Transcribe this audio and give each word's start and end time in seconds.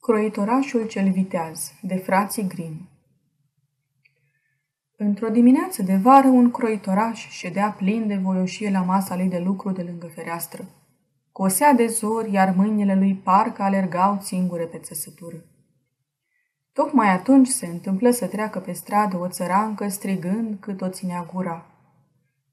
Croitorașul 0.00 0.86
cel 0.86 1.10
viteaz, 1.10 1.72
de 1.82 1.96
frații 1.96 2.46
Grim 2.46 2.88
Într-o 4.96 5.28
dimineață 5.28 5.82
de 5.82 5.96
vară, 5.96 6.28
un 6.28 6.50
croitoraș 6.50 7.28
ședea 7.28 7.70
plin 7.70 8.06
de 8.06 8.16
voioșie 8.16 8.70
la 8.70 8.80
masa 8.80 9.16
lui 9.16 9.28
de 9.28 9.38
lucru 9.38 9.70
de 9.70 9.82
lângă 9.82 10.06
fereastră. 10.06 10.64
Cosea 11.32 11.72
de 11.72 11.86
zor, 11.86 12.26
iar 12.26 12.54
mâinile 12.56 12.94
lui 12.94 13.14
parcă 13.14 13.62
alergau 13.62 14.18
singure 14.20 14.64
pe 14.64 14.78
țăsătură. 14.78 15.44
Tocmai 16.72 17.08
atunci 17.08 17.48
se 17.48 17.66
întâmplă 17.66 18.10
să 18.10 18.26
treacă 18.26 18.58
pe 18.58 18.72
stradă 18.72 19.16
o 19.16 19.28
țărancă 19.28 19.88
strigând 19.88 20.56
cât 20.60 20.80
o 20.80 20.88
ținea 20.88 21.28
gura. 21.32 21.66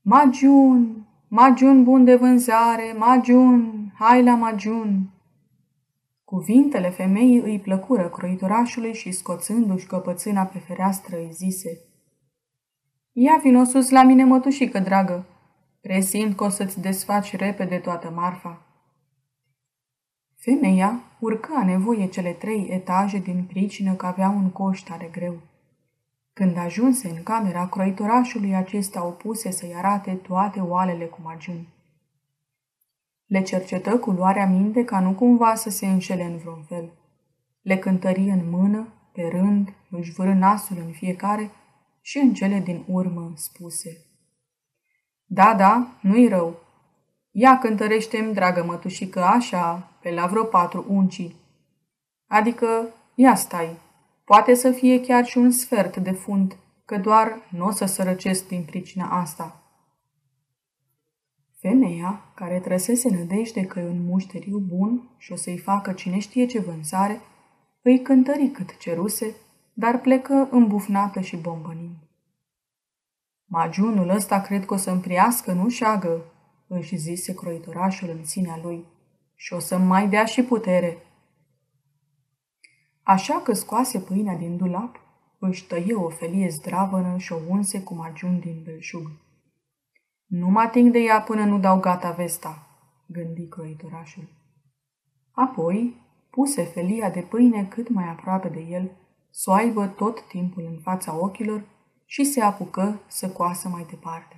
Magiun! 0.02 1.08
Magiun 1.28 1.84
bun 1.84 2.04
de 2.04 2.16
vânzare! 2.16 2.96
Magiun! 2.98 3.92
Hai 4.00 4.24
la 4.24 4.36
magiun! 4.36 5.15
Cuvintele 6.26 6.90
femeii 6.90 7.40
îi 7.40 7.60
plăcură 7.60 8.10
croitorașului 8.10 8.94
și 8.94 9.12
scoțându-și 9.12 9.88
căpățâna 9.88 10.44
pe 10.44 10.60
fereastră 10.60 11.16
îi 11.18 11.32
zise 11.32 11.80
Ia 13.12 13.40
vino 13.44 13.64
sus 13.64 13.90
la 13.90 14.04
mine, 14.04 14.24
mătușică 14.24 14.80
dragă, 14.80 15.26
presimt 15.82 16.36
că 16.36 16.44
o 16.44 16.50
să-ți 16.50 16.82
desfaci 16.82 17.36
repede 17.36 17.78
toată 17.78 18.10
marfa. 18.10 18.62
Femeia 20.36 21.02
urcă 21.20 21.54
a 21.56 21.66
nevoie 21.66 22.08
cele 22.08 22.32
trei 22.32 22.68
etaje 22.70 23.18
din 23.18 23.44
pricină 23.44 23.94
că 23.94 24.06
avea 24.06 24.30
un 24.30 24.50
coș 24.50 24.82
tare 24.82 25.10
greu. 25.12 25.38
Când 26.34 26.58
ajunse 26.58 27.10
în 27.10 27.24
camera 27.24 27.68
croitorașului, 27.68 28.56
acesta 28.56 29.06
opuse 29.06 29.52
să-i 29.52 29.74
arate 29.76 30.12
toate 30.12 30.60
oalele 30.60 31.06
cu 31.06 31.20
magiuni. 31.24 31.75
Le 33.26 33.42
cercetă 33.42 33.98
cu 33.98 34.12
luarea 34.12 34.48
minte 34.48 34.84
ca 34.84 35.00
nu 35.00 35.14
cumva 35.14 35.56
să 35.56 35.70
se 35.70 35.88
înșele 35.88 36.24
în 36.24 36.38
vreun 36.38 36.64
fel. 36.68 36.92
Le 37.62 37.78
cântărie 37.78 38.32
în 38.32 38.50
mână, 38.50 38.88
pe 39.12 39.30
rând, 39.32 39.74
își 39.90 40.12
vâră 40.12 40.34
nasul 40.34 40.78
în 40.86 40.92
fiecare 40.92 41.52
și 42.02 42.18
în 42.18 42.34
cele 42.34 42.60
din 42.60 42.84
urmă 42.88 43.32
spuse. 43.36 44.06
Da, 45.26 45.54
da, 45.54 45.88
nu-i 46.02 46.28
rău. 46.28 46.60
Ia 47.32 47.58
cântărește-mi, 47.58 48.34
dragă 48.34 48.64
mătușică, 48.64 49.24
așa, 49.24 49.92
pe 50.02 50.12
la 50.12 50.26
vreo 50.26 50.44
patru 50.44 50.86
unci. 50.88 51.36
Adică, 52.28 52.88
ia 53.16 53.36
stai, 53.36 53.78
poate 54.26 54.54
să 54.54 54.72
fie 54.72 55.02
chiar 55.02 55.26
și 55.26 55.38
un 55.38 55.52
sfert 55.52 55.98
de 55.98 56.12
fund, 56.12 56.58
că 56.86 56.98
doar 56.98 57.48
nu 57.50 57.66
o 57.66 57.72
să 57.72 57.86
sărăcesc 57.86 58.48
din 58.48 58.64
pricina 58.64 59.20
asta. 59.20 59.65
Femeia, 61.68 62.32
care 62.34 62.60
trăsese 62.60 63.10
nădejde 63.10 63.66
că 63.66 63.80
e 63.80 63.88
un 63.88 64.06
mușteriu 64.06 64.58
bun 64.58 65.10
și 65.18 65.32
o 65.32 65.36
să-i 65.36 65.58
facă 65.58 65.94
cine 65.94 66.20
știe 66.20 66.46
ce 66.46 66.60
vânzare, 66.60 67.22
îi 67.82 68.02
cântări 68.02 68.48
cât 68.48 68.78
ceruse, 68.78 69.36
dar 69.74 70.02
plecă 70.02 70.48
îmbufnată 70.52 71.20
și 71.20 71.38
bombănind. 71.38 71.96
Magiunul 73.46 74.10
ăsta 74.10 74.42
cred 74.42 74.66
că 74.66 74.74
o 74.74 74.78
să-mi 74.78 75.02
priască, 75.02 75.52
nu 75.52 75.70
șagă, 75.70 76.22
își 76.68 76.96
zise 76.96 77.34
croitorașul 77.34 78.10
în 78.10 78.26
sinea 78.26 78.60
lui, 78.64 78.86
și 79.36 79.54
o 79.54 79.60
să 79.60 79.78
mai 79.78 80.10
dea 80.10 80.26
și 80.26 80.44
putere. 80.44 80.98
Așa 83.04 83.42
că 83.42 83.54
scoase 83.54 84.00
pâinea 84.00 84.36
din 84.36 84.58
dulap, 84.58 85.00
își 85.40 85.68
tăie 85.68 85.94
o 85.94 86.10
felie 86.10 86.50
zdravănă 86.50 87.18
și 87.18 87.34
o 87.34 87.38
unse 87.48 87.82
cu 87.82 87.94
magiun 87.94 88.40
din 88.40 88.62
belșug. 88.64 89.12
Nu 90.26 90.48
mă 90.50 90.60
ating 90.60 90.92
de 90.92 91.00
ea 91.00 91.22
până 91.22 91.46
nu 91.46 91.60
dau 91.60 91.80
gata 91.80 92.12
vesta, 92.12 92.68
gândi 93.06 93.48
croitorașul. 93.48 94.28
Apoi 95.32 96.04
puse 96.30 96.64
felia 96.64 97.10
de 97.10 97.22
pâine 97.22 97.66
cât 97.66 97.90
mai 97.90 98.08
aproape 98.08 98.48
de 98.48 98.60
el, 98.60 98.92
să 99.32 99.50
o 99.50 99.54
aibă 99.54 99.88
tot 99.88 100.28
timpul 100.28 100.64
în 100.64 100.80
fața 100.82 101.20
ochilor 101.20 101.64
și 102.06 102.24
se 102.24 102.42
apucă 102.42 103.02
să 103.08 103.30
coasă 103.30 103.68
mai 103.68 103.86
departe. 103.90 104.36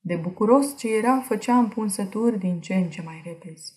De 0.00 0.16
bucuros 0.16 0.76
ce 0.76 0.96
era, 0.96 1.20
făcea 1.20 1.58
împunsături 1.58 2.38
din 2.38 2.60
ce 2.60 2.74
în 2.74 2.90
ce 2.90 3.02
mai 3.02 3.22
repezi. 3.24 3.72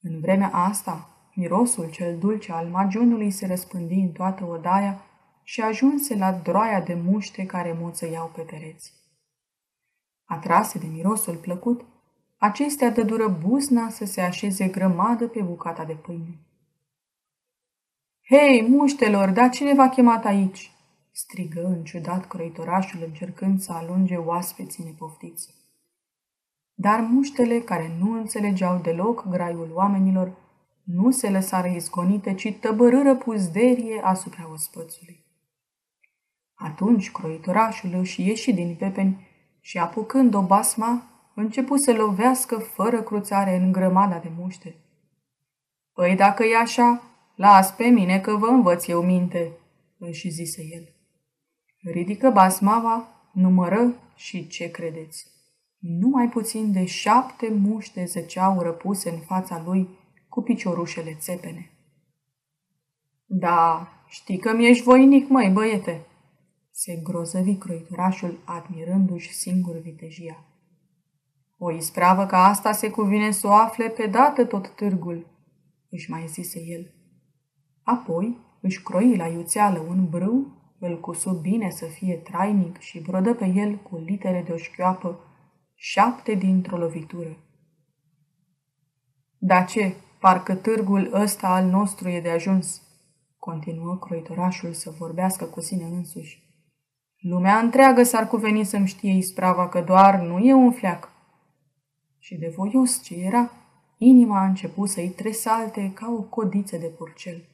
În 0.00 0.20
vremea 0.20 0.50
asta, 0.52 1.08
mirosul 1.34 1.90
cel 1.90 2.18
dulce 2.18 2.52
al 2.52 2.66
magiunului 2.66 3.30
se 3.30 3.46
răspândi 3.46 3.94
în 3.94 4.12
toată 4.12 4.44
odaia 4.44 5.04
și 5.42 5.60
ajunse 5.60 6.16
la 6.16 6.32
droaia 6.32 6.80
de 6.80 6.94
muște 6.94 7.46
care 7.46 7.76
moțăiau 7.80 8.30
pe 8.34 8.40
pereți. 8.40 9.01
Atrase 10.32 10.78
de 10.78 10.86
mirosul 10.86 11.36
plăcut, 11.36 11.84
acestea 12.38 12.90
dădură 12.90 13.28
buzna 13.28 13.88
să 13.88 14.04
se 14.04 14.20
așeze 14.20 14.68
grămadă 14.68 15.28
pe 15.28 15.42
bucata 15.42 15.84
de 15.84 15.92
pâine. 15.92 16.38
Hei, 18.28 18.66
muștelor, 18.68 19.30
dar 19.30 19.50
cine 19.50 19.74
v-a 19.74 19.88
chemat 19.88 20.24
aici?" 20.24 20.72
strigă 21.10 21.64
în 21.64 21.84
ciudat 21.84 22.26
croitorașul 22.26 23.02
încercând 23.06 23.60
să 23.60 23.72
alunge 23.72 24.16
oaspeții 24.16 24.84
nepoftiți. 24.84 25.54
Dar 26.74 27.00
muștele, 27.00 27.60
care 27.60 27.96
nu 27.98 28.12
înțelegeau 28.12 28.78
deloc 28.78 29.28
graiul 29.28 29.70
oamenilor, 29.74 30.36
nu 30.82 31.10
se 31.10 31.30
lăsară 31.30 31.68
izgonite, 31.68 32.34
ci 32.34 32.56
tăbărâră 32.60 33.16
puzderie 33.16 34.00
asupra 34.04 34.48
ospățului. 34.52 35.24
Atunci 36.54 37.10
croitorașul 37.10 37.94
își 37.94 38.28
ieși 38.28 38.52
din 38.52 38.76
pepeni 38.78 39.30
și 39.64 39.78
apucând 39.78 40.34
o 40.34 40.42
basma, 40.42 41.02
începu 41.34 41.76
să 41.76 41.92
lovească 41.92 42.58
fără 42.58 43.02
cruțare 43.02 43.56
în 43.56 43.72
grămada 43.72 44.18
de 44.18 44.30
muște. 44.38 44.76
Păi 45.92 46.16
dacă 46.16 46.44
e 46.44 46.56
așa, 46.56 47.02
las 47.36 47.72
pe 47.72 47.84
mine 47.84 48.20
că 48.20 48.36
vă 48.36 48.46
învăț 48.46 48.86
eu 48.86 49.02
minte, 49.02 49.52
își 49.98 50.28
zise 50.28 50.62
el. 50.62 50.94
Ridică 51.92 52.30
basmava, 52.30 53.08
numără 53.32 53.94
și 54.14 54.46
ce 54.46 54.70
credeți? 54.70 55.26
Numai 55.78 56.28
puțin 56.28 56.72
de 56.72 56.84
șapte 56.84 57.48
muște 57.48 58.04
zăceau 58.04 58.60
răpuse 58.60 59.10
în 59.10 59.18
fața 59.18 59.62
lui 59.64 59.88
cu 60.28 60.42
piciorușele 60.42 61.14
țepene. 61.14 61.70
Da, 63.26 63.88
știi 64.08 64.38
că 64.38 64.54
mi-ești 64.54 64.82
voinic, 64.82 65.28
măi, 65.28 65.50
băiete!" 65.50 66.06
Se 66.74 66.96
grozăvi 66.96 67.56
croitorașul 67.56 68.42
admirându-și 68.44 69.32
singur 69.32 69.76
vitejia. 69.76 70.44
O 71.58 71.72
ispravă 71.72 72.26
ca 72.26 72.44
asta 72.44 72.72
se 72.72 72.90
cuvine 72.90 73.30
să 73.30 73.46
o 73.46 73.52
afle 73.52 73.88
pe 73.88 74.06
dată 74.06 74.44
tot 74.44 74.74
târgul, 74.74 75.26
își 75.90 76.10
mai 76.10 76.26
zise 76.26 76.60
el. 76.60 76.94
Apoi 77.82 78.38
își 78.60 78.82
croi 78.82 79.16
la 79.16 79.26
iuțeală 79.26 79.78
un 79.78 80.08
brâu 80.08 80.60
îl 80.78 81.00
cusu 81.00 81.30
bine 81.30 81.70
să 81.70 81.84
fie 81.84 82.16
trainic 82.16 82.78
și 82.78 83.00
brodă 83.00 83.34
pe 83.34 83.46
el 83.46 83.76
cu 83.76 83.96
litere 83.96 84.42
de 84.46 84.52
o 84.52 84.56
șchioapă 84.56 85.18
șapte 85.74 86.34
dintr-o 86.34 86.76
lovitură. 86.76 87.36
Da 89.38 89.62
ce, 89.62 89.94
parcă 90.20 90.54
târgul 90.54 91.10
ăsta 91.12 91.48
al 91.48 91.66
nostru 91.66 92.08
e 92.08 92.20
de 92.20 92.30
ajuns, 92.30 92.82
continuă 93.38 93.98
croitorașul 93.98 94.72
să 94.72 94.90
vorbească 94.90 95.44
cu 95.44 95.60
sine 95.60 95.84
însuși. 95.84 96.51
Lumea 97.22 97.58
întreagă 97.58 98.02
s-ar 98.02 98.28
cuveni 98.28 98.64
să-mi 98.64 98.86
știe 98.86 99.12
isprava 99.12 99.68
că 99.68 99.80
doar 99.80 100.20
nu 100.20 100.38
e 100.38 100.52
un 100.52 100.72
fleac. 100.72 101.10
Și 102.18 102.36
de 102.36 102.52
voios 102.56 103.02
ce 103.02 103.14
era, 103.14 103.50
inima 103.98 104.40
a 104.40 104.46
început 104.46 104.88
să-i 104.88 105.08
tresalte 105.08 105.90
ca 105.94 106.10
o 106.10 106.22
codiță 106.22 106.76
de 106.76 106.86
porcel. 106.86 107.44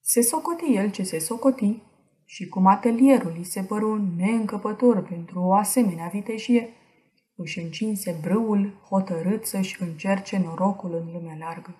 Se 0.00 0.20
socoti 0.20 0.74
el 0.74 0.90
ce 0.90 1.02
se 1.02 1.18
socoti 1.18 1.82
și 2.24 2.48
cum 2.48 2.66
atelierul 2.66 3.34
îi 3.36 3.44
se 3.44 3.62
păru 3.62 4.10
neîncăpător 4.16 5.02
pentru 5.02 5.40
o 5.40 5.54
asemenea 5.54 6.08
vitejie, 6.08 6.68
își 7.34 7.60
încinse 7.60 8.18
brâul 8.20 8.72
hotărât 8.88 9.44
să-și 9.44 9.82
încerce 9.82 10.38
norocul 10.38 10.94
în 10.94 11.12
lumea 11.12 11.36
largă. 11.38 11.74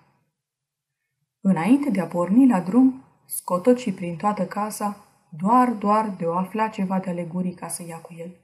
Înainte 1.41 1.89
de 1.89 1.99
a 1.99 2.05
porni 2.05 2.47
la 2.47 2.59
drum, 2.59 3.03
scotoci 3.25 3.93
prin 3.93 4.15
toată 4.15 4.45
casa, 4.45 5.08
doar, 5.29 5.69
doar 5.69 6.15
de 6.17 6.25
o 6.25 6.33
afla 6.33 6.67
ceva 6.67 6.99
de 6.99 7.09
alegurii 7.09 7.53
ca 7.53 7.67
să 7.67 7.83
ia 7.87 7.97
cu 7.97 8.13
el. 8.17 8.35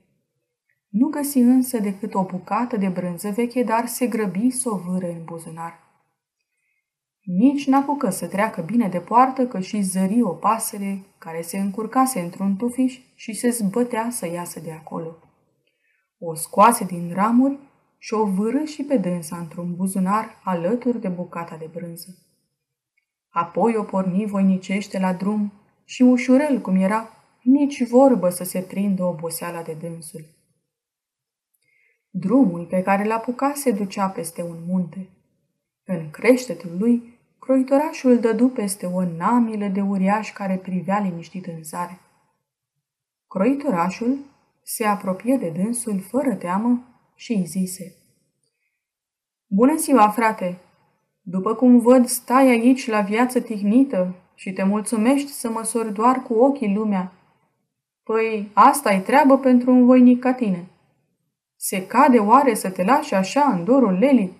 Nu 0.89 1.07
găsi 1.07 1.37
însă 1.37 1.79
decât 1.79 2.13
o 2.13 2.23
bucată 2.23 2.77
de 2.77 2.87
brânză 2.87 3.29
veche, 3.29 3.63
dar 3.63 3.87
se 3.87 4.07
grăbi 4.07 4.49
să 4.49 4.69
o 4.69 4.77
vâră 4.77 5.07
în 5.07 5.23
buzunar. 5.23 5.83
Nici 7.21 7.67
n-apucă 7.67 8.09
să 8.09 8.27
treacă 8.27 8.61
bine 8.61 8.87
de 8.87 8.99
poartă 8.99 9.47
că 9.47 9.59
și 9.59 9.81
zări 9.81 10.21
o 10.21 10.29
pasăre 10.29 11.05
care 11.17 11.41
se 11.41 11.57
încurcase 11.57 12.19
într-un 12.19 12.55
tufiș 12.55 12.99
și 13.15 13.33
se 13.33 13.49
zbătea 13.49 14.09
să 14.09 14.27
iasă 14.27 14.59
de 14.59 14.71
acolo. 14.71 15.17
O 16.19 16.35
scoase 16.35 16.83
din 16.83 17.11
ramuri 17.13 17.59
și 17.97 18.13
o 18.13 18.25
vâră 18.25 18.63
și 18.63 18.83
pe 18.83 18.97
dânsa 18.97 19.37
într-un 19.37 19.75
buzunar 19.75 20.41
alături 20.43 21.01
de 21.01 21.07
bucata 21.07 21.57
de 21.57 21.69
brânză. 21.73 22.17
Apoi 23.29 23.75
o 23.75 23.83
porni 23.83 24.25
voinicește 24.25 24.99
la 24.99 25.13
drum 25.13 25.51
și 25.85 26.01
ușurel 26.01 26.61
cum 26.61 26.75
era, 26.75 27.09
nici 27.41 27.87
vorbă 27.87 28.29
să 28.29 28.43
se 28.43 28.61
prindă 28.61 29.03
oboseala 29.03 29.61
de 29.61 29.73
dânsul. 29.73 30.25
Drumul 32.09 32.65
pe 32.65 32.81
care 32.81 33.03
l-apuca 33.03 33.53
se 33.55 33.71
ducea 33.71 34.07
peste 34.07 34.41
un 34.41 34.57
munte. 34.67 35.09
În 35.85 36.09
creștetul 36.09 36.77
lui 36.77 37.19
croitorașul 37.39 38.19
dădu 38.19 38.47
peste 38.47 38.85
o 38.85 39.03
namilă 39.17 39.67
de 39.67 39.81
uriaș 39.81 40.33
care 40.33 40.57
privea 40.57 40.99
liniștit 40.99 41.45
în 41.45 41.63
zare. 41.63 41.99
Croitorașul 43.27 44.17
se 44.63 44.85
apropie 44.85 45.37
de 45.37 45.49
dânsul 45.49 45.99
fără 45.99 46.35
teamă 46.35 46.83
și 47.15 47.33
îi 47.33 47.45
zise 47.45 47.95
Bună 49.47 49.75
ziua, 49.75 50.09
frate! 50.09 50.57
După 51.21 51.55
cum 51.55 51.79
văd, 51.79 52.05
stai 52.05 52.47
aici 52.47 52.87
la 52.87 53.01
viață 53.01 53.41
tihnită 53.41 54.15
și 54.35 54.53
te 54.53 54.63
mulțumești 54.63 55.31
să 55.31 55.49
măsori 55.49 55.93
doar 55.93 56.21
cu 56.21 56.33
ochii 56.33 56.73
lumea. 56.73 57.11
Păi, 58.03 58.51
asta 58.53 58.93
e 58.93 58.99
treabă 58.99 59.37
pentru 59.37 59.71
un 59.71 59.85
voinic 59.85 60.19
ca 60.19 60.33
tine. 60.33 60.67
Se 61.55 61.87
cade 61.87 62.17
oare 62.17 62.53
să 62.53 62.69
te 62.69 62.83
lași 62.83 63.13
așa 63.13 63.41
în 63.41 63.63
dorul 63.63 63.93
lelii? 63.93 64.37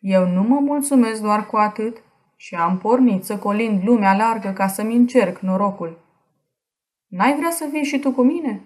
Eu 0.00 0.28
nu 0.28 0.42
mă 0.42 0.60
mulțumesc 0.60 1.20
doar 1.22 1.46
cu 1.46 1.56
atât 1.56 2.02
și 2.36 2.54
am 2.54 2.78
pornit 2.78 3.24
să 3.24 3.38
colind 3.38 3.84
lumea 3.84 4.16
largă 4.16 4.50
ca 4.50 4.68
să-mi 4.68 4.96
încerc 4.96 5.38
norocul. 5.38 5.98
N-ai 7.06 7.36
vrea 7.36 7.50
să 7.50 7.68
vii 7.70 7.84
și 7.84 7.98
tu 7.98 8.12
cu 8.12 8.22
mine?" 8.22 8.60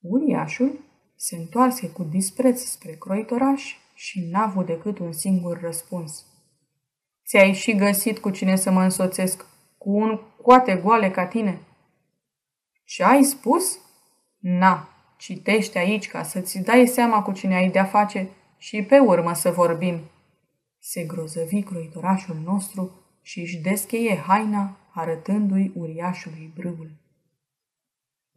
Uriașul 0.00 0.78
se 1.16 1.36
întoarse 1.36 1.90
cu 1.90 2.02
dispreț 2.02 2.60
spre 2.60 2.92
croitoraș 2.92 3.76
și 3.94 4.28
n-a 4.30 4.42
avut 4.42 4.66
decât 4.66 4.98
un 4.98 5.12
singur 5.12 5.60
răspuns. 5.60 6.26
Ți-ai 7.28 7.52
și 7.52 7.74
găsit 7.74 8.18
cu 8.18 8.30
cine 8.30 8.56
să 8.56 8.70
mă 8.70 8.82
însoțesc, 8.82 9.44
cu 9.78 9.90
un 9.90 10.20
coate 10.42 10.76
goale 10.76 11.10
ca 11.10 11.26
tine. 11.26 11.60
Ce 12.84 13.04
ai 13.04 13.22
spus? 13.22 13.78
Na, 14.38 14.88
citește 15.16 15.78
aici 15.78 16.08
ca 16.08 16.22
să-ți 16.22 16.58
dai 16.58 16.86
seama 16.86 17.22
cu 17.22 17.32
cine 17.32 17.54
ai 17.54 17.70
de-a 17.70 17.84
face 17.84 18.28
și 18.58 18.82
pe 18.82 18.98
urmă 18.98 19.34
să 19.34 19.50
vorbim. 19.50 20.00
Se 20.78 21.02
grozăvi 21.02 21.62
croitorașul 21.62 22.36
nostru 22.44 22.90
și 23.22 23.40
își 23.40 23.56
descheie 23.56 24.16
haina, 24.16 24.76
arătându-i 24.94 25.72
uriașului 25.74 26.52
brâul. 26.56 26.90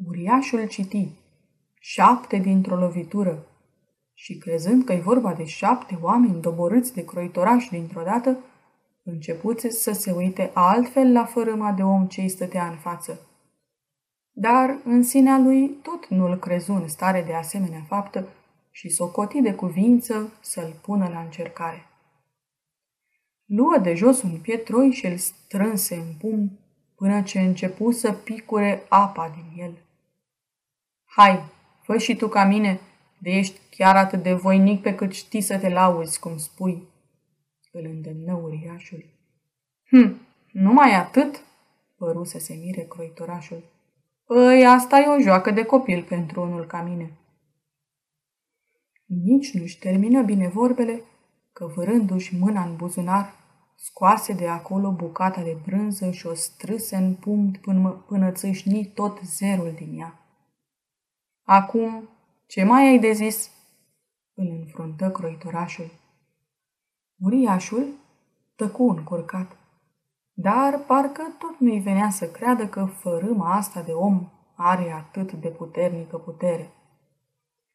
Uriașul 0.08 0.68
citi, 0.68 1.10
șapte 1.80 2.38
dintr-o 2.38 2.76
lovitură, 2.76 3.46
și 4.14 4.38
crezând 4.38 4.84
că 4.84 4.94
e 4.94 5.00
vorba 5.00 5.34
de 5.34 5.46
șapte 5.46 5.98
oameni 6.02 6.42
doborâți 6.42 6.94
de 6.94 7.06
croitoraș 7.06 7.68
dintr-o 7.68 8.04
dată, 8.04 8.38
începuse 9.04 9.70
să 9.70 9.92
se 9.92 10.12
uite 10.12 10.52
altfel 10.54 11.12
la 11.12 11.26
fărâma 11.26 11.72
de 11.72 11.84
om 11.84 12.08
ce 12.08 12.22
îi 12.22 12.30
stătea 12.30 12.68
în 12.68 12.76
față. 12.76 13.20
Dar 14.32 14.78
în 14.84 15.04
sinea 15.04 15.38
lui 15.38 15.70
tot 15.70 16.08
nu-l 16.08 16.38
crezu 16.38 16.74
în 16.74 16.88
stare 16.88 17.22
de 17.22 17.34
asemenea 17.34 17.86
faptă 17.88 18.28
și 18.72 18.90
socoti 18.90 19.42
de 19.42 19.54
cuvință 19.54 20.34
să-l 20.42 20.74
pună 20.82 21.10
la 21.14 21.20
încercare. 21.20 21.86
Luă 23.46 23.78
de 23.78 23.94
jos 23.94 24.22
un 24.22 24.38
pietroi 24.38 24.92
și 24.92 25.06
îl 25.06 25.18
strânse 25.18 25.96
în 25.96 26.14
pumn 26.20 26.60
până 26.96 27.22
ce 27.22 27.40
începu 27.40 27.92
să 27.92 28.12
picure 28.12 28.86
apa 28.90 29.34
din 29.36 29.64
el. 29.64 29.78
Hai, 31.06 31.44
fă 31.82 31.98
și 31.98 32.16
tu 32.16 32.28
ca 32.28 32.44
mine, 32.46 32.80
de 33.18 33.30
ești 33.30 33.60
chiar 33.70 33.96
atât 33.96 34.24
de 34.24 34.34
voinic 34.34 34.82
pe 34.82 34.96
cât 34.96 35.12
știi 35.14 35.42
să 35.42 35.58
te 35.58 35.70
lauzi, 35.70 36.20
cum 36.20 36.38
spui, 36.38 36.88
îl 37.72 37.86
îndemnă 37.86 38.34
uriașul. 38.34 39.06
Hm, 39.88 40.20
numai 40.52 40.96
atât? 40.96 41.44
Păru 41.98 42.24
să 42.24 42.40
se 42.40 42.54
mire 42.54 42.82
croitorașul. 42.82 43.64
Păi, 44.26 44.66
asta 44.66 45.00
e 45.00 45.08
o 45.08 45.22
joacă 45.22 45.52
de 45.52 45.64
copil 45.64 46.04
pentru 46.04 46.42
unul 46.42 46.66
ca 46.66 46.82
mine. 46.82 47.18
Nici 49.06 49.54
nu-și 49.54 49.80
termină 49.80 50.22
bine 50.22 50.48
vorbele, 50.48 51.02
că 51.54 51.66
vârându-și 51.66 52.38
mâna 52.38 52.64
în 52.64 52.76
buzunar, 52.76 53.34
scoase 53.76 54.34
de 54.34 54.48
acolo 54.48 54.92
bucata 54.92 55.42
de 55.44 55.58
brânză 55.66 56.12
și 56.12 56.28
o 56.28 56.34
strâse 56.34 56.96
în 56.96 57.16
punct 57.16 57.62
până, 57.62 57.90
până 58.08 58.32
țâșni 58.32 58.86
tot 58.86 59.20
zerul 59.20 59.72
din 59.76 60.00
ea. 60.00 60.20
Acum, 61.44 62.10
ce 62.48 62.64
mai 62.64 62.88
ai 62.88 63.00
de 63.00 63.12
zis? 63.12 63.52
Îl 64.34 64.48
înfruntă 64.48 65.12
croitorașul. 65.12 65.92
Uriașul 67.22 67.88
tăcu 68.56 68.84
încurcat, 68.84 69.58
dar 70.34 70.80
parcă 70.80 71.36
tot 71.40 71.60
nu-i 71.60 71.80
venea 71.80 72.10
să 72.10 72.26
creadă 72.26 72.68
că 72.68 72.86
fărâma 72.86 73.56
asta 73.56 73.82
de 73.82 73.92
om 73.92 74.30
are 74.56 74.92
atât 74.92 75.32
de 75.32 75.48
puternică 75.48 76.18
putere. 76.18 76.70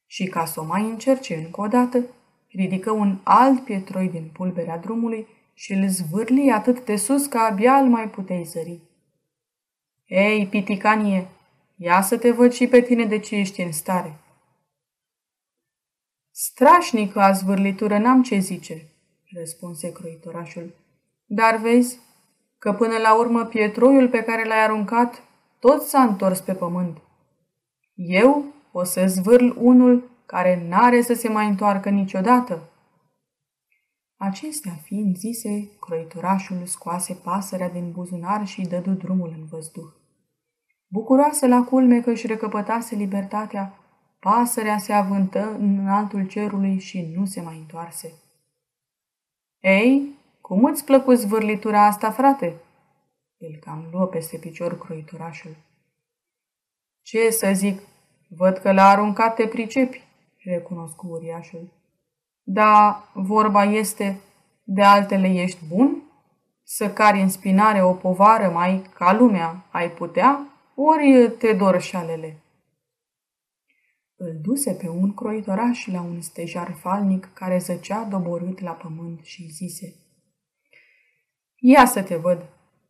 Și 0.05 0.27
ca 0.27 0.45
să 0.45 0.59
o 0.59 0.65
mai 0.65 0.89
încerce 0.89 1.35
încă 1.35 1.61
o 1.61 1.67
dată, 1.67 2.03
ridică 2.47 2.91
un 2.91 3.19
alt 3.23 3.63
pietroi 3.63 4.09
din 4.09 4.29
pulberea 4.33 4.77
drumului 4.77 5.27
și 5.53 5.73
îl 5.73 5.87
zvârli 5.87 6.51
atât 6.51 6.85
de 6.85 6.95
sus 6.95 7.25
că 7.25 7.37
abia 7.37 7.75
îl 7.75 7.89
mai 7.89 8.09
puteai 8.09 8.43
zări. 8.43 8.81
Ei, 10.05 10.47
piticanie, 10.47 11.27
ia 11.75 12.01
să 12.01 12.17
te 12.17 12.31
văd 12.31 12.51
și 12.51 12.67
pe 12.67 12.81
tine 12.81 13.05
de 13.05 13.19
ce 13.19 13.35
ești 13.35 13.61
în 13.61 13.71
stare. 13.71 14.19
Strașnică 16.31 17.19
a 17.19 17.31
zvârlitură, 17.31 17.97
n-am 17.97 18.23
ce 18.23 18.37
zice, 18.37 18.91
răspunse 19.35 19.91
croitorașul. 19.91 20.75
Dar 21.25 21.57
vezi 21.57 21.99
că 22.57 22.73
până 22.73 22.97
la 22.97 23.17
urmă 23.17 23.45
pietroiul 23.45 24.09
pe 24.09 24.23
care 24.23 24.47
l-ai 24.47 24.63
aruncat 24.63 25.23
tot 25.59 25.81
s-a 25.81 26.01
întors 26.01 26.39
pe 26.39 26.53
pământ. 26.53 26.97
Eu 27.95 28.45
o 28.71 28.83
să 28.83 29.05
zvârl 29.07 29.49
unul 29.57 30.09
care 30.25 30.67
n-are 30.67 31.01
să 31.01 31.13
se 31.13 31.29
mai 31.29 31.47
întoarcă 31.47 31.89
niciodată. 31.89 32.69
Acestea 34.17 34.71
fiind 34.83 35.15
zise, 35.15 35.69
croitorașul 35.79 36.65
scoase 36.65 37.13
pasărea 37.13 37.69
din 37.69 37.91
buzunar 37.91 38.47
și 38.47 38.61
dădu 38.61 38.91
drumul 38.91 39.33
în 39.37 39.45
văzduh. 39.45 39.91
Bucuroasă 40.87 41.47
la 41.47 41.63
culme 41.63 42.01
că 42.01 42.09
își 42.09 42.27
recăpătase 42.27 42.95
libertatea, 42.95 43.73
pasărea 44.19 44.77
se 44.77 44.93
avântă 44.93 45.55
în 45.59 45.87
altul 45.87 46.27
cerului 46.27 46.79
și 46.79 47.13
nu 47.15 47.25
se 47.25 47.41
mai 47.41 47.57
întoarse. 47.57 48.13
Ei, 49.59 50.15
cum 50.41 50.63
îți 50.63 50.85
plăcu 50.85 51.13
zvârlitura 51.13 51.85
asta, 51.85 52.11
frate?" 52.11 52.55
El 53.37 53.59
cam 53.59 53.87
luă 53.91 54.05
peste 54.05 54.37
picior 54.37 54.77
croitorașul. 54.77 55.55
Ce 57.01 57.29
să 57.29 57.51
zic, 57.53 57.81
văd 58.29 58.57
că 58.57 58.71
l-a 58.71 58.89
aruncat 58.89 59.35
te 59.35 59.47
pricepi, 59.47 60.03
recunoscu 60.43 61.07
uriașul. 61.07 61.71
Da, 62.43 63.03
vorba 63.13 63.63
este, 63.63 64.19
de 64.63 64.81
altele 64.81 65.27
ești 65.27 65.65
bun? 65.67 66.01
Să 66.63 66.89
cari 66.89 67.21
în 67.21 67.29
spinare 67.29 67.83
o 67.83 67.93
povară 67.93 68.49
mai 68.49 68.81
ca 68.93 69.13
lumea, 69.13 69.65
ai 69.71 69.91
putea? 69.91 70.47
Ori 70.75 71.31
te 71.37 71.53
dor 71.53 71.81
șalele? 71.81 72.37
Îl 74.19 74.39
duse 74.41 74.73
pe 74.73 74.89
un 74.89 75.13
croitoraș 75.13 75.87
la 75.87 76.01
un 76.01 76.21
stejar 76.21 76.71
falnic 76.79 77.29
care 77.33 77.57
zăcea 77.57 78.03
doborât 78.03 78.59
la 78.59 78.71
pământ 78.71 79.23
și 79.23 79.47
zise 79.51 79.95
Ia 81.55 81.85
să 81.85 82.03
te 82.03 82.15
văd, 82.15 82.49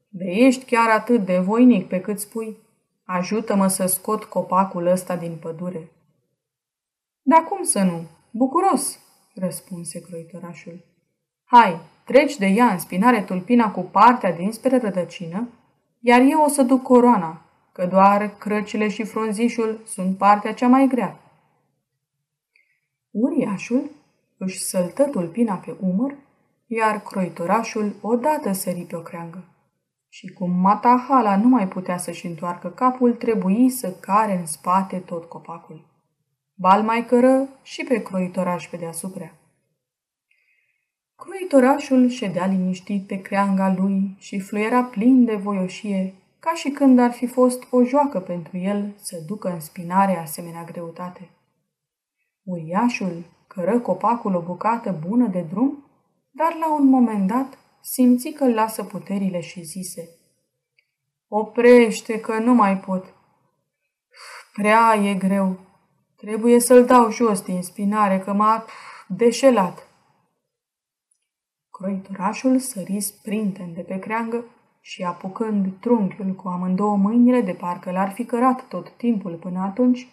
de 0.10 0.26
ești 0.26 0.66
chiar 0.66 0.90
atât 0.90 1.26
de 1.26 1.40
voinic 1.40 1.88
pe 1.88 2.02
cât 2.02 2.20
spui, 2.20 2.58
ajută-mă 3.04 3.68
să 3.68 3.86
scot 3.86 4.24
copacul 4.24 4.86
ăsta 4.86 5.16
din 5.16 5.38
pădure. 5.42 5.92
Da 7.22 7.44
cum 7.44 7.64
să 7.64 7.84
nu? 7.84 8.04
Bucuros, 8.32 9.00
răspunse 9.36 10.02
croitorașul. 10.02 10.86
Hai, 11.44 11.80
treci 12.06 12.38
de 12.38 12.46
ea 12.46 12.72
în 12.72 12.80
spinare 12.80 13.22
tulpina 13.22 13.72
cu 13.72 13.82
partea 13.82 14.32
dinspre 14.32 14.78
rădăcină, 14.78 15.50
iar 16.00 16.22
eu 16.22 16.42
o 16.42 16.48
să 16.48 16.62
duc 16.62 16.82
coroana, 16.82 17.47
că 17.78 17.86
doar 17.86 18.38
crăcile 18.38 18.88
și 18.88 19.04
frunzișul 19.04 19.82
sunt 19.86 20.18
partea 20.18 20.54
cea 20.54 20.68
mai 20.68 20.88
grea. 20.88 21.20
Uriașul 23.12 23.92
își 24.38 24.60
săltă 24.60 25.04
tulpina 25.04 25.56
pe 25.56 25.76
umăr, 25.80 26.16
iar 26.66 27.02
croitorașul 27.02 27.96
odată 28.02 28.52
sări 28.52 28.86
pe 28.90 28.96
o 28.96 29.02
creangă. 29.02 29.44
Și 30.10 30.28
cum 30.28 30.52
Matahala 30.52 31.38
nu 31.38 31.48
mai 31.48 31.68
putea 31.68 31.98
să-și 31.98 32.26
întoarcă 32.26 32.70
capul, 32.70 33.14
trebuie 33.14 33.70
să 33.70 33.92
care 33.92 34.38
în 34.38 34.46
spate 34.46 34.98
tot 34.98 35.24
copacul. 35.24 35.86
Bal 36.54 36.82
mai 36.82 37.06
cără 37.06 37.50
și 37.64 37.84
pe 37.84 38.02
croitoraș 38.02 38.68
pe 38.68 38.78
deasupra. 38.78 39.32
Croitorașul 41.16 42.08
ședea 42.08 42.46
liniștit 42.46 43.08
pe 43.08 43.22
creanga 43.22 43.74
lui 43.74 44.16
și 44.20 44.40
fluiera 44.40 44.84
plin 44.84 45.26
de 45.26 45.36
voioșie, 45.36 46.14
ca 46.48 46.54
și 46.54 46.70
când 46.70 47.00
ar 47.00 47.12
fi 47.12 47.28
fost 47.28 47.64
o 47.70 47.84
joacă 47.84 48.20
pentru 48.20 48.58
el 48.58 48.94
să 48.96 49.24
ducă 49.26 49.50
în 49.50 49.60
spinare 49.60 50.18
asemenea 50.18 50.64
greutate. 50.64 51.30
Uriașul 52.44 53.24
cără 53.48 53.80
copacul 53.80 54.36
o 54.36 54.42
bucată 54.42 54.98
bună 55.08 55.28
de 55.28 55.42
drum, 55.42 55.86
dar 56.32 56.56
la 56.56 56.74
un 56.74 56.86
moment 56.86 57.28
dat 57.28 57.58
simți 57.82 58.30
că 58.30 58.50
lasă 58.50 58.84
puterile 58.84 59.40
și 59.40 59.64
zise 59.64 60.10
Oprește 61.28 62.20
că 62.20 62.40
nu 62.40 62.54
mai 62.54 62.78
pot. 62.78 63.14
Prea 64.54 64.96
e 65.04 65.14
greu. 65.14 65.60
Trebuie 66.16 66.60
să-l 66.60 66.86
dau 66.86 67.12
jos 67.12 67.42
din 67.42 67.64
spinare 67.64 68.20
că 68.20 68.34
m-a 68.34 68.66
deșelat. 69.08 69.88
Croitorașul 71.70 72.60
sări 72.60 73.02
sprinten 73.02 73.74
de 73.74 73.82
pe 73.82 74.00
creangă 74.00 74.46
și 74.90 75.04
apucând 75.04 75.80
trunchiul 75.80 76.36
cu 76.36 76.48
amândouă 76.48 76.96
mâinile 76.96 77.42
de 77.42 77.52
parcă 77.52 77.92
l-ar 77.92 78.12
fi 78.12 78.26
cărat 78.26 78.68
tot 78.68 78.94
timpul 78.98 79.36
până 79.36 79.60
atunci, 79.60 80.08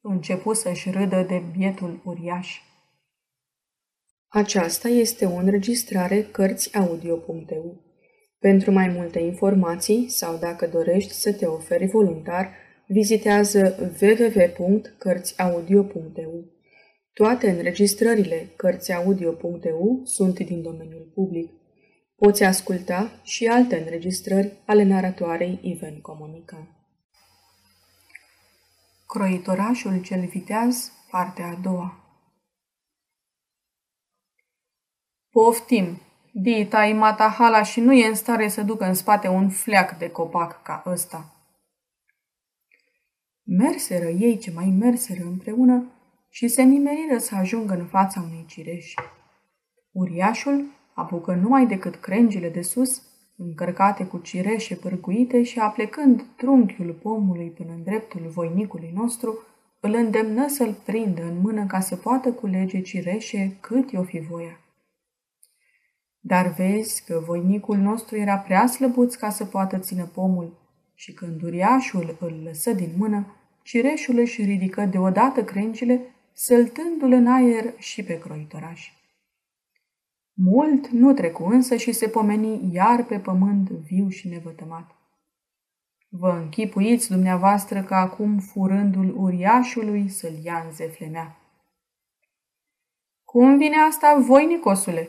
începu 0.00 0.52
să-și 0.52 0.90
râdă 0.90 1.24
de 1.28 1.42
bietul 1.56 2.00
uriaș. 2.04 2.60
Aceasta 4.28 4.88
este 4.88 5.26
o 5.26 5.34
înregistrare 5.34 6.22
Cărțiaudio.eu. 6.22 7.80
Pentru 8.38 8.70
mai 8.70 8.88
multe 8.88 9.18
informații 9.18 10.08
sau 10.08 10.36
dacă 10.36 10.66
dorești 10.66 11.12
să 11.12 11.32
te 11.32 11.46
oferi 11.46 11.86
voluntar, 11.86 12.50
vizitează 12.86 13.92
www.cărțiaudio.eu. 14.00 16.44
Toate 17.12 17.50
înregistrările 17.50 18.52
Cărțiaudio.eu 18.56 20.00
sunt 20.04 20.38
din 20.38 20.62
domeniul 20.62 21.10
public. 21.14 21.59
Poți 22.20 22.44
asculta 22.44 23.10
și 23.22 23.46
alte 23.46 23.80
înregistrări 23.80 24.52
ale 24.66 24.82
naratoarei 24.82 25.58
Iven 25.62 26.00
Comunica. 26.00 26.66
Croitorașul 29.06 30.02
cel 30.02 30.26
viteaz, 30.26 30.92
partea 31.10 31.46
a 31.46 31.54
doua 31.54 32.00
Poftim! 35.30 36.00
Dita 36.32 36.84
i 36.84 36.92
matahala 36.92 37.62
și 37.62 37.80
nu 37.80 37.92
e 37.92 38.06
în 38.06 38.14
stare 38.14 38.48
să 38.48 38.62
ducă 38.62 38.84
în 38.84 38.94
spate 38.94 39.28
un 39.28 39.50
fleac 39.50 39.98
de 39.98 40.10
copac 40.10 40.62
ca 40.62 40.82
ăsta. 40.86 41.34
Merseră 43.42 44.08
ei 44.08 44.38
ce 44.38 44.50
mai 44.50 44.66
merseră 44.66 45.22
împreună 45.22 45.92
și 46.28 46.48
se 46.48 46.62
nimeriră 46.62 47.18
să 47.18 47.34
ajungă 47.34 47.74
în 47.74 47.86
fața 47.86 48.20
unei 48.20 48.44
cireși. 48.48 48.94
Uriașul 49.90 50.78
apucă 50.94 51.34
numai 51.34 51.66
decât 51.66 51.94
crengile 51.94 52.48
de 52.48 52.62
sus, 52.62 53.02
încărcate 53.36 54.04
cu 54.04 54.18
cireșe 54.18 54.74
pârguite 54.74 55.42
și 55.42 55.58
aplecând 55.58 56.24
trunchiul 56.36 56.98
pomului 57.02 57.48
până 57.48 57.70
în 57.76 57.82
dreptul 57.82 58.20
voinicului 58.34 58.92
nostru, 58.94 59.38
îl 59.80 59.94
îndemnă 59.94 60.48
să-l 60.48 60.76
prindă 60.84 61.22
în 61.22 61.40
mână 61.40 61.66
ca 61.66 61.80
să 61.80 61.96
poată 61.96 62.32
culege 62.32 62.80
cireșe 62.80 63.56
cât 63.60 63.90
i-o 63.90 64.02
fi 64.02 64.18
voia. 64.18 64.60
Dar 66.20 66.54
vezi 66.56 67.04
că 67.04 67.22
voinicul 67.26 67.76
nostru 67.76 68.16
era 68.16 68.36
prea 68.36 68.66
slăbuț 68.66 69.14
ca 69.14 69.30
să 69.30 69.44
poată 69.44 69.78
ține 69.78 70.04
pomul 70.14 70.58
și 70.94 71.12
când 71.12 71.42
uriașul 71.42 72.16
îl 72.20 72.40
lăsă 72.44 72.72
din 72.72 72.90
mână, 72.96 73.26
cireșul 73.62 74.18
își 74.18 74.42
ridică 74.42 74.84
deodată 74.84 75.44
crengile, 75.44 76.00
săltându-l 76.32 77.12
în 77.12 77.26
aer 77.26 77.74
și 77.78 78.02
pe 78.02 78.18
croitoraș. 78.18 78.99
Mult 80.44 80.88
nu 80.88 81.12
trecu 81.12 81.44
însă 81.44 81.76
și 81.76 81.92
se 81.92 82.08
pomeni 82.08 82.74
iar 82.74 83.04
pe 83.04 83.18
pământ 83.18 83.70
viu 83.70 84.08
și 84.08 84.28
nevătămat. 84.28 84.90
Vă 86.08 86.30
închipuiți 86.30 87.08
dumneavoastră 87.08 87.82
că 87.82 87.94
acum 87.94 88.38
furândul 88.38 89.14
uriașului 89.16 90.08
să-l 90.08 90.34
ia 90.42 90.62
în 90.66 90.72
zeflemea. 90.72 91.36
Cum 93.24 93.56
vine 93.56 93.76
asta, 93.76 94.24
voi, 94.26 94.46
Nicosule?" 94.46 95.08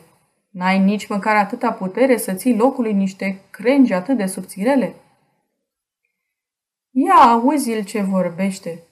N-ai 0.50 0.78
nici 0.78 1.06
măcar 1.06 1.36
atâta 1.36 1.72
putere 1.72 2.16
să 2.16 2.32
ții 2.34 2.56
locului 2.56 2.92
niște 2.92 3.40
crengi 3.50 3.92
atât 3.92 4.16
de 4.16 4.26
subțirele? 4.26 4.94
Ia 6.90 7.14
auzi-l 7.14 7.84
ce 7.84 8.02
vorbește. 8.02 8.82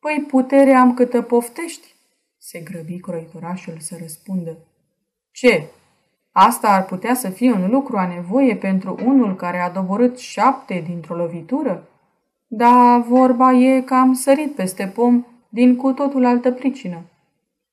Păi 0.00 0.24
putere 0.28 0.72
am 0.72 0.94
câtă 0.94 1.22
poftești, 1.22 1.94
se 2.38 2.60
grăbi 2.60 3.00
croitorașul 3.00 3.78
să 3.78 3.96
răspundă. 4.00 4.58
Ce? 5.30 5.70
Asta 6.32 6.68
ar 6.68 6.84
putea 6.84 7.14
să 7.14 7.28
fie 7.28 7.52
un 7.52 7.70
lucru 7.70 7.96
a 7.96 8.06
nevoie 8.06 8.56
pentru 8.56 8.96
unul 9.04 9.34
care 9.34 9.58
a 9.58 9.70
doborât 9.70 10.18
șapte 10.18 10.84
dintr-o 10.86 11.14
lovitură? 11.14 11.88
Da, 12.46 13.04
vorba 13.08 13.52
e 13.52 13.80
că 13.80 13.94
am 13.94 14.12
sărit 14.12 14.54
peste 14.54 14.86
pom 14.86 15.24
din 15.48 15.76
cu 15.76 15.92
totul 15.92 16.24
altă 16.24 16.52
pricină. 16.52 17.00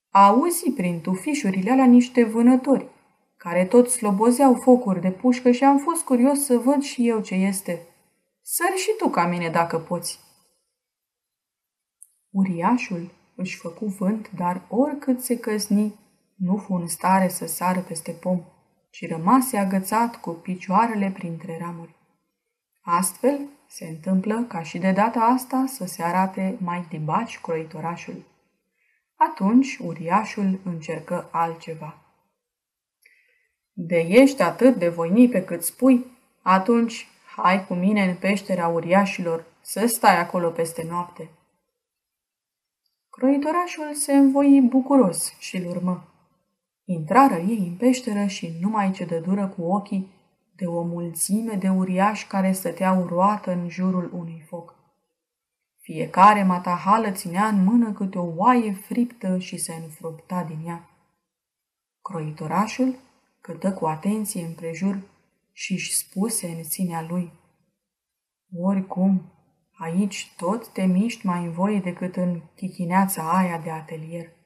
Auzi 0.10 0.72
prin 0.72 1.00
tufișurile 1.02 1.72
alea 1.72 1.86
niște 1.86 2.24
vânători– 2.24 2.86
care 3.40 3.66
tot 3.66 3.90
slobozeau 3.90 4.54
focuri 4.64 5.02
de 5.02 5.12
pușcă 5.12 5.52
și 5.52 5.64
am 5.64 5.78
fost 5.78 6.04
curios 6.04 6.46
să 6.46 6.58
văd 6.58 6.82
și 6.82 7.08
eu 7.08 7.22
ce 7.22 7.36
este. 7.36 7.88
Sări 8.42 8.78
și 8.78 8.92
tu 8.98 9.10
ca 9.10 9.26
mine 9.26 9.50
dacă 9.50 9.78
poți. 9.78 10.20
Uriașul 12.30 13.12
își 13.36 13.58
făcu 13.58 13.86
vânt, 13.86 14.32
dar 14.38 14.62
oricât 14.70 15.22
se 15.22 15.40
căzni, 15.40 15.96
nu 16.40 16.58
fu 16.58 16.74
în 16.74 16.88
stare 16.88 17.28
să 17.28 17.48
sară 17.48 17.80
peste 17.80 18.12
pom, 18.12 18.44
ci 18.90 19.10
rămase 19.10 19.58
agățat 19.58 20.16
cu 20.16 20.30
picioarele 20.30 21.12
printre 21.12 21.58
ramuri. 21.60 21.96
Astfel, 22.82 23.40
se 23.68 23.86
întâmplă 23.86 24.46
ca 24.48 24.64
și 24.64 24.78
de 24.78 24.92
data 24.92 25.20
asta 25.20 25.66
să 25.68 25.86
se 25.86 26.04
arate 26.04 26.58
mai 26.60 26.86
dibaci 26.90 27.40
croitorașul. 27.40 28.26
Atunci, 29.16 29.78
uriașul 29.78 30.60
încercă 30.64 31.30
altceva. 31.32 31.98
De 33.74 33.98
ești 33.98 34.42
atât 34.42 34.76
de 34.76 34.90
voinic 34.90 35.32
pe 35.32 35.44
cât 35.44 35.64
spui, 35.64 36.06
atunci 36.42 37.08
hai 37.36 37.66
cu 37.66 37.74
mine 37.74 38.04
în 38.04 38.16
peștera 38.16 38.68
uriașilor 38.68 39.46
să 39.62 39.86
stai 39.86 40.20
acolo 40.20 40.50
peste 40.50 40.86
noapte. 40.90 41.30
Croitorașul 43.10 43.94
se 43.94 44.14
învoi 44.14 44.62
bucuros 44.70 45.34
și 45.40 45.58
îl 45.58 45.70
urmă. 45.70 46.09
Intrară 46.92 47.36
ei 47.36 47.68
în 47.68 47.76
peșteră 47.76 48.26
și 48.26 48.58
numai 48.62 48.92
ce 48.92 49.22
dură 49.26 49.48
cu 49.48 49.62
ochii 49.64 50.12
de 50.56 50.66
o 50.66 50.82
mulțime 50.82 51.54
de 51.54 51.70
uriași 51.70 52.28
care 52.28 52.52
stăteau 52.52 53.06
roată 53.06 53.52
în 53.52 53.70
jurul 53.70 54.12
unui 54.14 54.44
foc. 54.48 54.76
Fiecare 55.80 56.44
matahală 56.44 57.12
ținea 57.12 57.48
în 57.48 57.64
mână 57.64 57.92
câte 57.92 58.18
o 58.18 58.34
oaie 58.36 58.74
friptă 58.74 59.38
și 59.38 59.58
se 59.58 59.74
înfrupta 59.74 60.44
din 60.44 60.68
ea. 60.68 60.90
Croitorașul 62.02 62.96
cătă 63.42 63.74
cu 63.74 63.86
atenție 63.86 64.46
împrejur 64.46 65.00
și 65.52 65.74
își 65.74 65.96
spuse 65.96 66.48
în 66.48 66.64
sinea 66.64 67.06
lui, 67.10 67.32
Oricum, 68.56 69.22
aici 69.72 70.34
tot 70.38 70.68
te 70.68 70.86
miști 70.86 71.26
mai 71.26 71.46
în 71.46 71.52
voie 71.52 71.80
decât 71.80 72.16
în 72.16 72.42
chichineața 72.56 73.38
aia 73.38 73.58
de 73.58 73.72
atelier. 73.72 74.38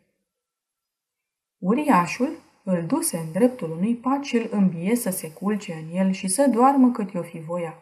Uriașul 1.63 2.29
îl 2.63 2.85
duse 2.85 3.17
în 3.17 3.31
dreptul 3.31 3.71
unui 3.71 3.95
pat 3.95 4.23
și 4.23 4.35
îl 4.35 4.47
îmbie 4.51 4.95
să 4.95 5.09
se 5.09 5.31
culce 5.31 5.73
în 5.73 5.97
el 5.97 6.11
și 6.11 6.27
să 6.27 6.47
doarmă 6.49 6.91
cât 6.91 7.11
i-o 7.11 7.21
fi 7.21 7.39
voia. 7.39 7.75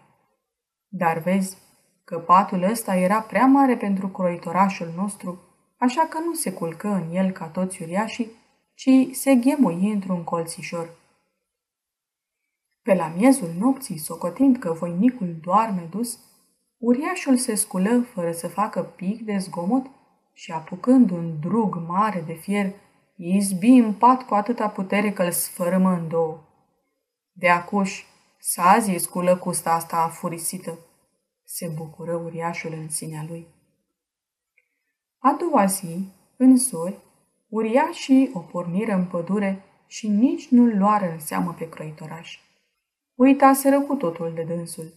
Dar 0.87 1.17
vezi 1.17 1.57
că 2.03 2.17
patul 2.17 2.63
ăsta 2.63 2.95
era 2.95 3.21
prea 3.21 3.45
mare 3.45 3.77
pentru 3.77 4.07
croitorașul 4.07 4.93
nostru, 4.95 5.39
așa 5.77 6.01
că 6.01 6.19
nu 6.19 6.33
se 6.33 6.53
culcă 6.53 6.87
în 6.87 7.15
el 7.15 7.31
ca 7.31 7.45
toți 7.45 7.81
uriașii, 7.81 8.31
ci 8.73 9.15
se 9.15 9.35
ghemui 9.35 9.91
într-un 9.91 10.23
colțișor. 10.23 10.89
Pe 12.81 12.93
la 12.93 13.13
miezul 13.17 13.49
nopții, 13.59 13.97
socotind 13.97 14.57
că 14.57 14.71
voinicul 14.71 15.35
doarme 15.41 15.87
dus, 15.89 16.19
uriașul 16.77 17.37
se 17.37 17.55
sculă 17.55 18.01
fără 18.13 18.31
să 18.31 18.47
facă 18.47 18.81
pic 18.81 19.21
de 19.21 19.37
zgomot 19.37 19.85
și 20.33 20.51
apucând 20.51 21.11
un 21.11 21.39
drug 21.39 21.83
mare 21.87 22.23
de 22.27 22.33
fier, 22.33 22.73
izbi 23.23 23.69
în 23.69 23.93
pat 23.93 24.23
cu 24.23 24.33
atâta 24.33 24.69
putere 24.69 25.11
că 25.11 25.23
îl 25.23 25.31
sfărâmă 25.31 25.89
în 25.89 26.07
două. 26.07 26.39
De 27.31 27.49
acuș, 27.49 28.03
Sazi 28.39 28.97
sculă 28.97 29.37
custa 29.37 29.71
asta 29.73 29.97
afurisită. 29.97 30.77
Se 31.43 31.71
bucură 31.75 32.15
uriașul 32.15 32.73
în 32.73 32.89
sinea 32.89 33.25
lui. 33.27 33.47
A 35.19 35.31
doua 35.39 35.65
zi, 35.65 36.07
în 36.37 36.57
sori, 36.57 36.99
uriașii 37.49 38.31
o 38.33 38.39
porniră 38.39 38.93
în 38.93 39.05
pădure 39.05 39.63
și 39.87 40.07
nici 40.07 40.47
nu-l 40.47 40.77
luară 40.77 41.11
în 41.11 41.19
seamă 41.19 41.55
pe 41.57 41.69
croitoraș 41.69 42.39
uitaseră 43.21 43.81
cu 43.81 43.95
totul 43.95 44.31
de 44.35 44.43
dânsul. 44.43 44.93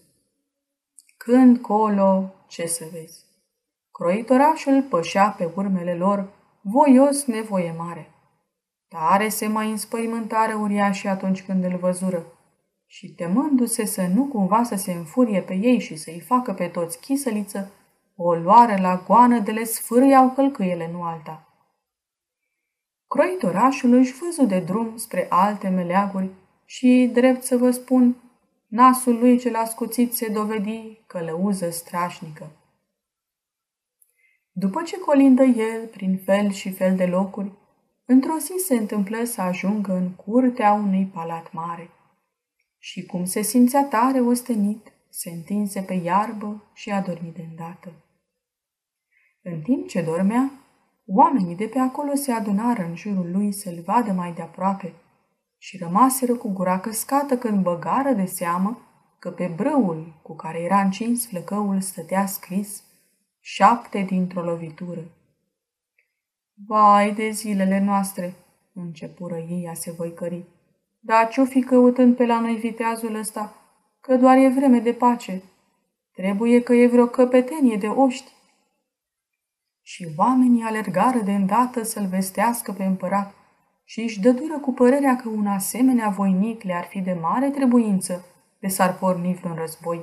Când 1.16 1.59
colo, 1.59 2.35
ce 2.47 2.66
să 2.66 2.85
vezi? 2.93 3.25
Croitorașul 3.90 4.83
pășea 4.83 5.31
pe 5.31 5.50
urmele 5.54 5.95
lor, 5.95 6.28
voios 6.61 7.25
nevoie 7.25 7.75
mare. 7.78 8.13
Tare 8.98 9.28
se 9.28 9.46
mai 9.46 9.70
înspăimântară 9.70 10.54
uriașii 10.54 11.08
atunci 11.08 11.42
când 11.42 11.64
îl 11.64 11.76
văzură 11.76 12.26
și 12.86 13.14
temându-se 13.14 13.84
să 13.84 14.06
nu 14.14 14.24
cumva 14.24 14.62
să 14.62 14.74
se 14.74 14.92
înfurie 14.92 15.40
pe 15.40 15.54
ei 15.54 15.78
și 15.78 15.96
să-i 15.96 16.20
facă 16.20 16.52
pe 16.52 16.66
toți 16.66 17.00
chisăliță, 17.00 17.72
o 18.16 18.34
luare 18.34 18.80
la 18.80 19.02
goană 19.06 19.38
de 19.38 19.50
le 19.50 19.64
sfârâiau 19.64 20.30
călcâiele, 20.30 20.90
nu 20.92 21.02
alta. 21.02 21.48
Croitorașul 23.06 23.92
își 23.92 24.14
văzu 24.14 24.44
de 24.44 24.58
drum 24.58 24.96
spre 24.96 25.26
alte 25.28 25.68
meleaguri 25.68 26.30
și, 26.64 27.10
drept 27.12 27.42
să 27.42 27.56
vă 27.56 27.70
spun, 27.70 28.16
nasul 28.66 29.18
lui 29.18 29.38
cel 29.38 29.56
ascuțit 29.56 30.14
se 30.14 30.28
dovedi 30.28 31.02
călăuză 31.06 31.70
strașnică. 31.70 32.50
După 34.52 34.82
ce 34.82 34.98
colindă 34.98 35.42
el 35.42 35.86
prin 35.86 36.20
fel 36.24 36.50
și 36.50 36.70
fel 36.70 36.96
de 36.96 37.06
locuri, 37.06 37.52
într-o 38.06 38.37
zi 38.38 38.64
se 38.66 38.75
întâmplă 38.75 39.25
să 39.25 39.40
ajungă 39.40 39.92
în 39.92 40.11
curtea 40.11 40.73
unui 40.73 41.11
palat 41.14 41.52
mare. 41.52 41.90
Și 42.78 43.06
cum 43.06 43.25
se 43.25 43.42
simțea 43.42 43.84
tare 43.84 44.20
ostenit, 44.20 44.92
se 45.08 45.30
întinse 45.30 45.80
pe 45.80 45.94
iarbă 45.94 46.70
și 46.73 46.90
a 46.90 47.00
dormit 47.00 47.34
de 47.34 47.46
îndată. 47.50 47.92
În 49.42 49.61
timp 49.61 49.88
ce 49.88 50.02
dormea, 50.02 50.50
oamenii 51.06 51.56
de 51.56 51.66
pe 51.66 51.78
acolo 51.78 52.14
se 52.14 52.32
adunară 52.32 52.82
în 52.82 52.96
jurul 52.96 53.30
lui 53.30 53.52
să-l 53.52 53.82
vadă 53.84 54.12
mai 54.12 54.32
de 54.32 54.42
aproape 54.42 54.94
și 55.58 55.76
rămaseră 55.76 56.34
cu 56.34 56.49
gura 56.49 56.80
căscată 56.80 57.38
când 57.38 57.62
băgară 57.62 58.12
de 58.12 58.25
seamă 58.25 58.78
că 59.18 59.30
pe 59.30 59.52
brăul 59.56 60.20
cu 60.23 60.34
care 60.34 60.58
era 60.61 60.80
încins 60.80 61.26
flăcăul 61.26 61.80
stătea 61.80 62.26
scris 62.26 62.82
șapte 63.40 64.00
dintr-o 64.00 64.42
lovitură. 64.42 65.00
Vai 66.56 67.12
de 67.12 67.30
zilele 67.30 67.80
noastre, 67.80 68.34
începură 68.75 69.37
ei 69.37 69.68
a 69.70 69.75
se 69.75 69.90
văicări. 69.90 70.44
Dar 71.00 71.28
ce-o 71.28 71.44
fi 71.44 71.62
căutând 71.62 72.16
pe 72.16 72.26
la 72.26 72.40
noi 72.40 72.54
viteazul 72.54 73.14
ăsta? 73.14 73.54
Că 74.00 74.16
doar 74.16 74.37
e 74.37 74.49
vreme 74.49 74.78
de 74.78 74.92
pace. 74.92 75.42
Trebuie 76.12 76.62
că 76.62 76.75
e 76.75 76.87
vreo 76.87 77.06
căpetenie 77.06 77.76
de 77.76 77.87
oști. 77.87 78.32
Și 79.82 80.08
oamenii 80.16 80.62
alergară 80.62 81.18
de 81.18 81.32
îndată 81.34 81.82
să-l 81.82 82.06
vestească 82.06 82.73
pe 82.73 82.84
împărat 82.84 83.34
și 83.84 84.00
își 84.00 84.20
dădură 84.20 84.58
cu 84.58 84.73
părerea 84.73 85.16
că 85.16 85.28
un 85.28 85.46
asemenea 85.46 86.08
voinic 86.08 86.62
le-ar 86.62 86.84
fi 86.84 87.00
de 87.00 87.12
mare 87.12 87.50
trebuință 87.50 88.25
de 88.61 88.68
s-ar 88.68 88.99
porni 88.99 89.34
vreun 89.34 89.54
război 89.54 90.00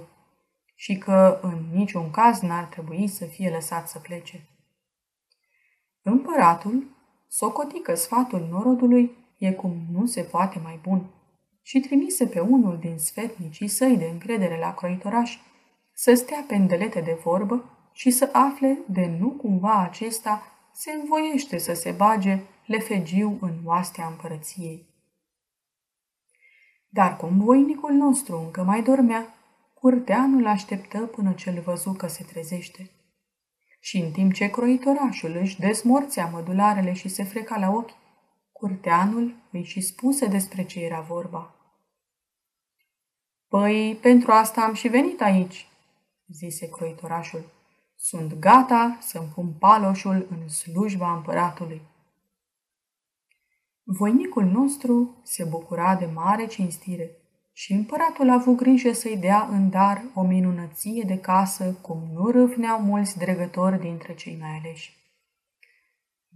și 0.76 0.98
că 0.98 1.40
în 1.42 1.58
niciun 1.74 2.12
caz 2.12 2.40
n-ar 2.40 2.64
trebui 2.64 3.08
să 3.08 3.26
fie 3.26 3.50
lăsat 3.50 3.88
să 3.88 4.00
plece. 4.00 4.51
Împăratul 6.02 6.84
socotică 7.28 7.96
sfatul 7.96 8.48
norodului 8.52 9.18
e 9.38 9.52
cum 9.52 9.76
nu 9.92 10.06
se 10.06 10.22
poate 10.22 10.60
mai 10.64 10.80
bun 10.84 11.06
și 11.62 11.80
trimise 11.80 12.28
pe 12.28 12.40
unul 12.40 12.78
din 12.80 12.98
sfetnicii 12.98 13.68
săi 13.68 13.98
de 13.98 14.06
încredere 14.06 14.58
la 14.60 14.74
croitoraș 14.74 15.38
să 15.94 16.14
stea 16.14 16.46
pendelete 16.48 17.02
de 17.02 17.20
vorbă 17.24 17.64
și 17.94 18.12
să 18.12 18.30
afle 18.32 18.80
de 18.88 19.16
nu 19.20 19.30
cumva 19.30 19.82
acesta 19.82 20.42
se 20.74 20.92
învoiește 20.92 21.58
să 21.58 21.74
se 21.74 21.92
bage 21.92 22.40
lefegiu 22.66 23.38
în 23.42 23.54
oastea 23.66 24.08
împărăției. 24.08 24.90
Dar 26.90 27.18
cum 27.18 27.44
voinicul 27.44 27.92
nostru 27.92 28.38
încă 28.38 28.64
mai 28.64 28.84
dormea, 28.84 29.34
curteanul 29.74 30.48
așteptă 30.48 31.00
până 31.00 31.34
ce 31.34 31.50
îl 31.50 31.60
văzu 31.60 31.94
că 31.94 32.08
se 32.08 32.24
trezește. 32.24 32.92
Și 33.84 33.98
în 33.98 34.12
timp 34.12 34.34
ce 34.34 34.50
croitorașul 34.50 35.36
își 35.36 35.60
desmorțea 35.60 36.26
mădularele 36.26 36.94
și 36.94 37.08
se 37.08 37.24
freca 37.24 37.60
la 37.60 37.70
ochi, 37.70 37.94
curteanul 38.52 39.36
îi 39.52 39.64
și 39.64 39.82
spuse 39.82 40.26
despre 40.26 40.66
ce 40.66 40.80
era 40.80 41.00
vorba. 41.00 41.56
Păi, 43.48 43.98
pentru 44.02 44.32
asta 44.32 44.62
am 44.62 44.74
și 44.74 44.88
venit 44.88 45.22
aici, 45.22 45.68
zise 46.28 46.70
croitorașul. 46.70 47.44
Sunt 47.96 48.40
gata 48.40 48.98
să-mi 49.02 49.32
pun 49.36 49.54
paloșul 49.60 50.28
în 50.30 50.50
slujba 50.50 51.14
împăratului. 51.14 51.82
Voinicul 53.84 54.44
nostru 54.44 55.22
se 55.24 55.44
bucura 55.44 55.96
de 55.96 56.06
mare 56.06 56.46
cinstire 56.46 57.21
și 57.62 57.74
împăratul 57.74 58.30
a 58.30 58.34
avut 58.34 58.56
grijă 58.56 58.92
să-i 58.92 59.18
dea 59.18 59.48
în 59.52 59.70
dar 59.70 60.02
o 60.14 60.22
minunăție 60.22 61.04
de 61.08 61.20
casă, 61.20 61.78
cum 61.82 62.02
nu 62.14 62.30
râvneau 62.30 62.82
mulți 62.82 63.18
dregători 63.18 63.80
dintre 63.80 64.14
cei 64.14 64.38
mai 64.40 64.50
aleși. 64.50 64.98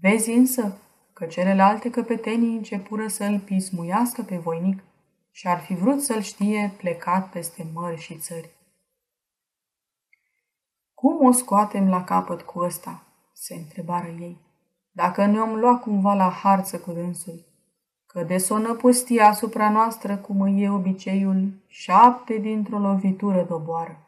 Vezi 0.01 0.31
însă 0.31 0.77
că 1.13 1.25
celelalte 1.25 1.89
căpetenii 1.89 2.55
începură 2.55 3.07
să 3.07 3.23
îl 3.23 3.39
pismuiască 3.39 4.21
pe 4.21 4.37
voinic 4.37 4.83
și 5.31 5.47
ar 5.47 5.59
fi 5.59 5.73
vrut 5.73 6.01
să-l 6.01 6.21
știe 6.21 6.73
plecat 6.77 7.29
peste 7.29 7.65
mări 7.73 8.01
și 8.01 8.17
țări. 8.17 8.49
Cum 10.93 11.25
o 11.25 11.31
scoatem 11.31 11.89
la 11.89 12.03
capăt 12.03 12.41
cu 12.41 12.59
ăsta?" 12.59 13.03
se 13.33 13.53
întrebară 13.53 14.07
ei. 14.07 14.37
Dacă 14.91 15.25
ne-om 15.25 15.55
lua 15.55 15.77
cumva 15.77 16.13
la 16.13 16.29
harță 16.29 16.79
cu 16.79 16.91
dânsul, 16.91 17.54
că 18.15 18.23
de 18.23 18.37
sonă 18.37 18.73
pustia 18.73 19.27
asupra 19.27 19.69
noastră, 19.69 20.17
cum 20.17 20.41
îi 20.41 20.61
e 20.61 20.69
obiceiul, 20.69 21.63
șapte 21.67 22.37
dintr-o 22.37 22.79
lovitură 22.79 23.45
doboară. 23.49 24.07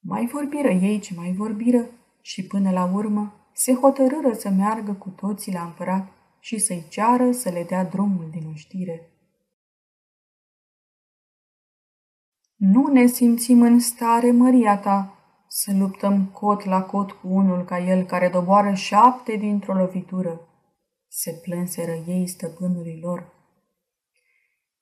Mai 0.00 0.26
vorbiră 0.26 0.68
ei 0.68 0.98
ce 0.98 1.14
mai 1.16 1.32
vorbiră 1.32 1.86
și 2.20 2.46
până 2.46 2.70
la 2.70 2.90
urmă 2.92 3.50
se 3.52 3.74
hotărâră 3.74 4.32
să 4.32 4.48
meargă 4.48 4.92
cu 4.92 5.08
toții 5.08 5.52
la 5.52 5.62
împărat 5.62 6.08
și 6.40 6.58
să-i 6.58 6.86
ceară 6.88 7.32
să 7.32 7.50
le 7.50 7.64
dea 7.68 7.84
drumul 7.84 8.28
din 8.30 8.50
oștire. 8.52 9.10
Nu 12.56 12.86
ne 12.86 13.06
simțim 13.06 13.62
în 13.62 13.78
stare, 13.78 14.30
măria 14.30 14.78
ta, 14.78 15.14
să 15.48 15.72
luptăm 15.78 16.24
cot 16.24 16.64
la 16.64 16.82
cot 16.82 17.12
cu 17.12 17.28
unul 17.28 17.64
ca 17.64 17.78
el 17.78 18.04
care 18.04 18.28
doboară 18.28 18.72
șapte 18.72 19.36
dintr-o 19.36 19.74
lovitură, 19.74 20.45
se 21.18 21.32
plânseră 21.32 21.92
ei 22.06 22.26
stăpânului 22.26 22.98
lor. 23.02 23.32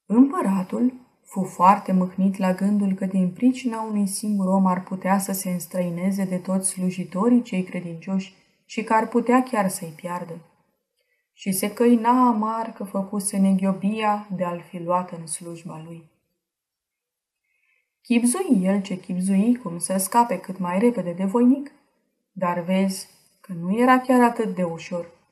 Împăratul 0.07 0.93
fu 1.25 1.43
foarte 1.43 1.93
mâhnit 1.93 2.37
la 2.37 2.53
gândul 2.53 2.93
că 2.93 3.07
din 3.07 3.31
pricina 3.31 3.83
unui 3.83 4.07
singur 4.07 4.47
om 4.47 4.67
ar 4.67 4.83
putea 4.83 5.19
să 5.19 5.33
se 5.33 5.51
înstrăineze 5.51 6.25
de 6.25 6.39
toți 6.39 6.69
slujitorii 6.69 7.43
cei 7.43 7.63
credincioși 7.63 8.35
și 8.65 8.85
că 8.85 8.93
ar 8.93 9.09
putea 9.09 9.43
chiar 9.43 9.69
să-i 9.69 9.93
piardă. 9.97 10.39
Și 11.33 11.53
se 11.53 11.73
căina 11.73 12.29
amar 12.29 12.73
că 12.73 12.85
făcuse 12.85 13.39
neghiobia 13.39 14.29
de 14.37 14.45
a-l 14.45 14.61
fi 14.61 14.79
luat 14.79 15.11
în 15.11 15.27
slujba 15.27 15.83
lui. 15.85 16.11
Chipzui 18.03 18.59
el 18.63 18.83
ce 18.83 19.01
chipzui 19.01 19.57
cum 19.57 19.79
să 19.79 19.97
scape 19.97 20.39
cât 20.39 20.59
mai 20.59 20.79
repede 20.79 21.13
de 21.13 21.25
voinic, 21.25 21.71
dar 22.33 22.61
vezi 22.61 23.09
că 23.41 23.53
nu 23.53 23.79
era 23.79 24.01
chiar 24.01 24.23
atât 24.23 24.55
de 24.55 24.63
ușor. 24.63 25.23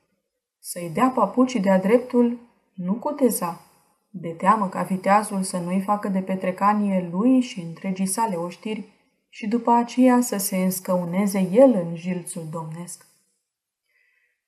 Să-i 0.65 0.89
dea 0.89 1.09
papucii 1.09 1.59
de-a 1.59 1.79
dreptul 1.79 2.39
nu 2.73 2.93
cuteza, 2.93 3.61
de 4.09 4.29
teamă 4.29 4.69
ca 4.69 4.81
viteazul 4.81 5.41
să 5.41 5.57
nu-i 5.57 5.81
facă 5.81 6.07
de 6.07 6.19
petrecanie 6.19 7.09
lui 7.11 7.39
și 7.39 7.59
întregii 7.59 8.05
sale 8.05 8.35
oștiri 8.35 8.87
și 9.29 9.47
după 9.47 9.71
aceea 9.71 10.21
să 10.21 10.37
se 10.37 10.57
înscăuneze 10.57 11.39
el 11.51 11.73
în 11.73 11.95
jilțul 11.95 12.47
domnesc. 12.51 13.05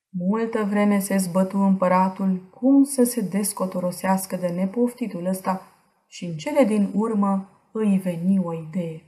Multă 0.10 0.63
vreme 0.63 0.99
se 0.99 1.17
zbătu 1.17 1.58
împăratul 1.58 2.41
cum 2.60 2.84
să 2.84 3.04
se 3.04 3.21
descotorosească 3.21 4.36
de 4.36 4.47
nepoftitul 4.47 5.25
ăsta 5.25 5.62
și 6.08 6.25
în 6.25 6.36
cele 6.36 6.63
din 6.63 6.91
urmă 6.93 7.49
îi 7.71 7.97
veni 7.97 8.39
o 8.43 8.54
idee. 8.54 9.01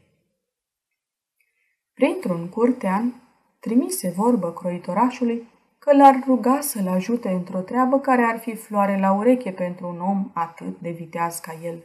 Printr-un 1.94 2.50
curtean, 2.50 3.22
trimise 3.60 4.10
vorbă 4.10 4.54
croitorașului 4.54 5.56
că 5.88 5.96
l-ar 5.96 6.24
ruga 6.26 6.60
să-l 6.62 6.88
ajute 6.88 7.30
într-o 7.30 7.60
treabă 7.60 8.00
care 8.00 8.22
ar 8.22 8.40
fi 8.40 8.56
floare 8.56 9.00
la 9.00 9.12
ureche 9.12 9.52
pentru 9.52 9.88
un 9.88 10.00
om 10.00 10.32
atât 10.34 10.80
de 10.80 10.90
viteaz 10.90 11.40
ca 11.40 11.58
el. 11.64 11.84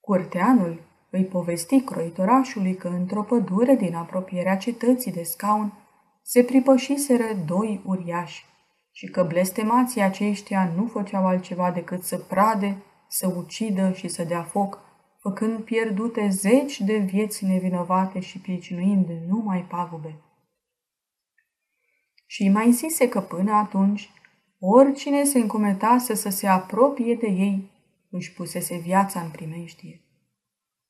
Curteanul 0.00 0.80
îi 1.10 1.24
povesti 1.24 1.80
croitorașului 1.80 2.74
că 2.74 2.88
într-o 2.88 3.22
pădure 3.22 3.74
din 3.74 3.94
apropierea 3.94 4.56
cetății 4.56 5.12
de 5.12 5.22
scaun 5.22 5.72
se 6.22 6.44
pripășiseră 6.44 7.24
doi 7.46 7.82
uriași 7.84 8.44
și 8.92 9.06
că 9.06 9.22
blestemații 9.22 10.02
aceștia 10.02 10.72
nu 10.76 10.86
făceau 10.86 11.26
altceva 11.26 11.70
decât 11.70 12.02
să 12.02 12.16
prade, 12.18 12.76
să 13.08 13.34
ucidă 13.36 13.92
și 13.92 14.08
să 14.08 14.24
dea 14.24 14.42
foc, 14.42 14.80
făcând 15.18 15.58
pierdute 15.58 16.28
zeci 16.28 16.80
de 16.80 16.96
vieți 16.96 17.44
nevinovate 17.44 18.20
și 18.20 18.40
pricinuind 18.40 19.08
numai 19.28 19.66
pagube. 19.68 20.16
Și 22.32 22.48
mai 22.48 22.70
zise 22.70 23.08
că 23.08 23.20
până 23.20 23.52
atunci, 23.52 24.10
oricine 24.58 25.24
se 25.24 25.38
încumetase 25.38 26.14
să 26.14 26.28
se 26.28 26.46
apropie 26.46 27.14
de 27.14 27.26
ei, 27.26 27.70
își 28.10 28.32
pusese 28.32 28.76
viața 28.76 29.20
în 29.20 29.30
primeștie. 29.30 30.00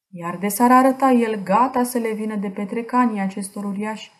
Iar 0.08 0.36
de 0.36 0.48
s-ar 0.48 0.72
arăta 0.72 1.10
el 1.10 1.42
gata 1.42 1.82
să 1.82 1.98
le 1.98 2.12
vină 2.12 2.36
de 2.36 2.50
petrecanii 2.50 3.20
acestor 3.20 3.64
uriași, 3.64 4.10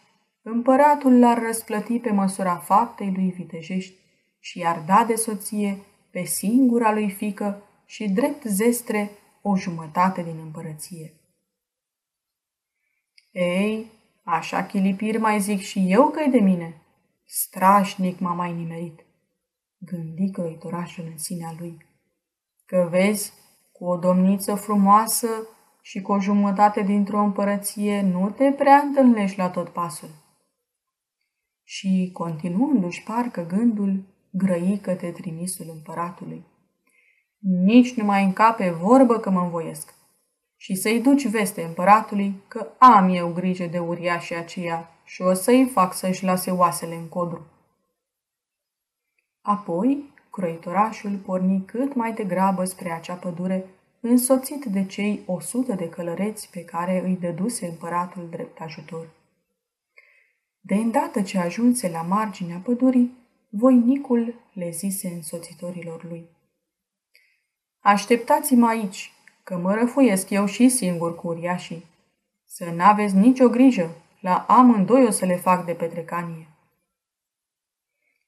împăratul 0.43 1.19
l-ar 1.19 1.43
răsplăti 1.43 1.99
pe 1.99 2.11
măsura 2.11 2.57
faptei 2.57 3.13
lui 3.15 3.31
vitejești 3.31 3.95
și 4.39 4.59
i-ar 4.59 4.83
da 4.87 5.05
de 5.07 5.15
soție 5.15 5.79
pe 6.11 6.25
singura 6.25 6.93
lui 6.93 7.11
fică 7.11 7.63
și 7.87 8.09
drept 8.09 8.45
zestre 8.45 9.11
o 9.43 9.57
jumătate 9.57 10.23
din 10.23 10.39
împărăție. 10.45 11.13
Ei, 13.31 13.87
așa 14.25 14.65
chilipiri 14.65 15.19
mai 15.19 15.41
zic 15.41 15.61
și 15.61 15.85
eu 15.89 16.09
că 16.09 16.31
de 16.31 16.39
mine. 16.39 16.77
Strașnic 17.35 18.19
m-a 18.19 18.33
mai 18.33 18.53
nimerit, 18.53 19.05
gândi 19.79 20.31
căitorașul 20.31 21.05
în 21.11 21.19
sinea 21.19 21.55
lui. 21.59 21.87
Că 22.67 22.89
vezi, 22.91 23.33
cu 23.73 23.85
o 23.85 23.97
domniță 23.97 24.55
frumoasă 24.55 25.29
și 25.83 26.01
cu 26.01 26.13
o 26.13 26.21
jumătate 26.21 26.83
dintr-o 26.83 27.19
împărăție 27.19 28.01
nu 28.01 28.31
te 28.31 28.53
prea 28.53 28.77
întâlnești 28.77 29.39
la 29.39 29.51
tot 29.51 29.69
pasul. 29.69 30.09
și, 31.65 32.11
continuându-și 32.13 33.03
parcă 33.03 33.47
gândul, 33.47 34.05
grăi 34.31 34.79
către 34.83 35.11
trimisul 35.11 35.67
împăratului. 35.69 36.47
Nici 37.39 37.95
nu 37.95 38.05
mai 38.05 38.25
încape 38.25 38.71
vorbă 38.71 39.19
că 39.19 39.31
mă 39.31 39.41
învoiesc. 39.41 39.95
Și 40.63 40.75
să-i 40.75 41.01
duci 41.01 41.27
veste 41.27 41.63
împăratului 41.63 42.35
că 42.49 42.67
am 42.79 43.09
eu 43.09 43.33
grijă 43.33 43.67
de 43.67 43.79
uriașii 43.79 44.37
aceia 44.37 44.91
și 45.05 45.23
o 45.23 45.33
să-i 45.33 45.69
fac 45.73 45.95
să-și 45.95 46.25
lase 46.25 46.51
oasele 46.51 46.95
în 46.95 47.09
codru. 47.09 47.47
Apoi, 49.41 50.13
croitorașul 50.31 51.17
porni 51.17 51.65
cât 51.65 51.95
mai 51.95 52.13
degrabă 52.13 52.65
spre 52.65 52.91
acea 52.91 53.15
pădure, 53.15 53.67
însoțit 54.01 54.65
de 54.65 54.87
cei 54.87 55.23
o 55.27 55.41
sută 55.41 55.73
de 55.75 55.89
călăreți 55.89 56.51
pe 56.51 56.65
care 56.65 57.03
îi 57.05 57.17
dăduse 57.17 57.67
împăratul 57.67 58.29
drept 58.31 58.61
ajutor. 58.61 59.09
De 60.61 60.75
îndată 60.75 61.23
ce 61.23 61.39
ajunse 61.39 61.89
la 61.89 62.03
marginea 62.03 62.59
pădurii, 62.65 63.17
voinicul 63.49 64.35
le 64.53 64.71
zise 64.71 65.09
însoțitorilor 65.09 66.05
lui. 66.05 66.29
Așteptați-mă 67.81 68.67
aici, 68.67 69.13
că 69.43 69.57
mă 69.57 69.75
răfuiesc 69.75 70.31
eu 70.31 70.47
și 70.47 70.69
singur 70.69 71.15
cu 71.15 71.29
uriașii. 71.29 71.85
Să 72.45 72.71
n-aveți 72.71 73.17
nicio 73.17 73.49
grijă, 73.49 73.91
la 74.21 74.45
amândoi 74.49 75.07
o 75.07 75.11
să 75.11 75.25
le 75.25 75.37
fac 75.37 75.65
de 75.65 75.73
petrecanie. 75.73 76.49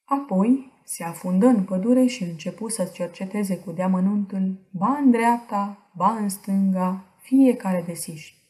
Apoi 0.04 0.72
se 0.84 1.04
afundă 1.04 1.46
în 1.46 1.64
pădure 1.64 2.06
și 2.06 2.22
începu 2.22 2.68
să 2.68 2.84
cerceteze 2.84 3.58
cu 3.58 3.70
deamănuntul, 3.72 4.54
ba 4.70 4.96
în 4.96 5.10
dreapta, 5.10 5.78
ba 5.96 6.10
în 6.10 6.28
stânga, 6.28 7.04
fiecare 7.20 7.82
de 7.86 7.94
siși. 7.94 8.42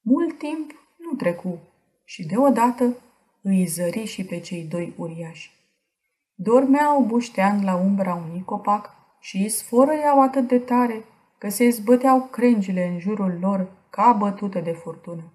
Mult 0.00 0.38
timp 0.38 0.70
nu 0.96 1.16
trecu 1.16 1.58
și 2.04 2.26
deodată 2.26 2.96
îi 3.42 3.66
zări 3.66 4.04
și 4.04 4.24
pe 4.24 4.40
cei 4.40 4.64
doi 4.64 4.94
uriași. 4.96 5.52
Dormeau 6.34 7.04
buștean 7.04 7.64
la 7.64 7.74
umbra 7.74 8.14
unui 8.14 8.42
copac 8.44 8.90
și 9.20 9.48
sfărăiau 9.48 10.22
atât 10.22 10.48
de 10.48 10.58
tare 10.58 11.04
că 11.42 11.48
se 11.48 11.68
zbăteau 11.68 12.28
crengile 12.30 12.86
în 12.86 12.98
jurul 12.98 13.38
lor 13.40 13.72
ca 13.90 14.12
bătute 14.12 14.60
de 14.60 14.72
furtună. 14.72 15.32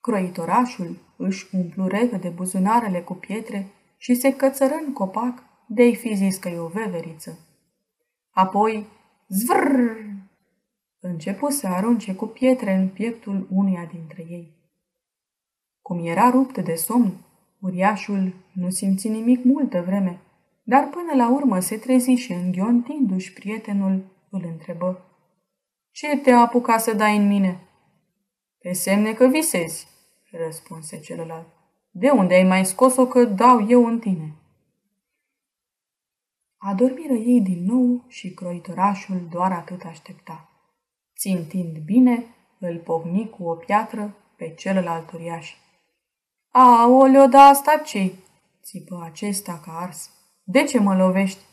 Croitorașul 0.00 0.98
își 1.16 1.46
umplu 1.56 1.86
repede 1.86 2.28
buzunarele 2.28 3.00
cu 3.00 3.14
pietre 3.14 3.66
și 3.96 4.14
se 4.14 4.36
cățără 4.36 4.74
în 4.86 4.92
copac 4.92 5.42
de-ai 5.66 5.94
fi 5.94 6.14
zis 6.14 6.36
că 6.36 6.48
e 6.48 6.58
o 6.58 6.66
veveriță. 6.66 7.38
Apoi, 8.30 8.86
zvrr, 9.28 9.80
începu 11.00 11.50
să 11.50 11.66
arunce 11.66 12.14
cu 12.14 12.26
pietre 12.26 12.74
în 12.74 12.88
pieptul 12.88 13.46
unuia 13.50 13.88
dintre 13.92 14.26
ei. 14.28 14.56
Cum 15.82 16.06
era 16.06 16.30
rupt 16.30 16.58
de 16.58 16.74
somn, 16.74 17.12
uriașul 17.60 18.34
nu 18.52 18.70
simți 18.70 19.08
nimic 19.08 19.44
multă 19.44 19.82
vreme, 19.82 20.20
dar 20.62 20.88
până 20.88 21.14
la 21.14 21.34
urmă 21.34 21.60
se 21.60 21.76
trezi 21.76 22.10
și 22.10 22.32
înghiontindu-și 22.32 23.32
prietenul, 23.32 24.14
îl 24.36 24.44
întrebă. 24.44 25.04
Ce 25.90 26.16
te-a 26.16 26.38
apucat 26.38 26.80
să 26.80 26.94
dai 26.94 27.16
în 27.16 27.26
mine? 27.26 27.60
Pe 28.58 28.72
semne 28.72 29.12
că 29.12 29.26
visezi, 29.26 29.88
răspunse 30.30 31.00
celălalt. 31.00 31.46
De 31.90 32.10
unde 32.10 32.34
ai 32.34 32.44
mai 32.44 32.64
scos-o 32.64 33.06
că 33.06 33.24
dau 33.24 33.68
eu 33.68 33.86
în 33.86 33.98
tine? 33.98 34.34
Adormiră 36.56 37.12
ei 37.12 37.40
din 37.40 37.64
nou 37.64 38.04
și 38.08 38.34
croitorașul 38.34 39.28
doar 39.30 39.52
atât 39.52 39.82
aștepta. 39.84 40.48
Țintind 41.16 41.78
bine, 41.78 42.26
îl 42.58 42.78
povni 42.78 43.30
cu 43.30 43.44
o 43.44 43.54
piatră 43.54 44.16
pe 44.36 44.54
celălalt 44.54 45.12
uriaș. 45.12 45.54
Aoleo, 46.50 47.26
da 47.26 47.42
asta 47.42 47.76
ce 47.76 48.14
țipă 48.62 49.02
acesta 49.04 49.60
ca 49.64 49.72
ars. 49.72 50.10
De 50.42 50.64
ce 50.64 50.78
mă 50.78 50.96
lovești? 50.96 51.44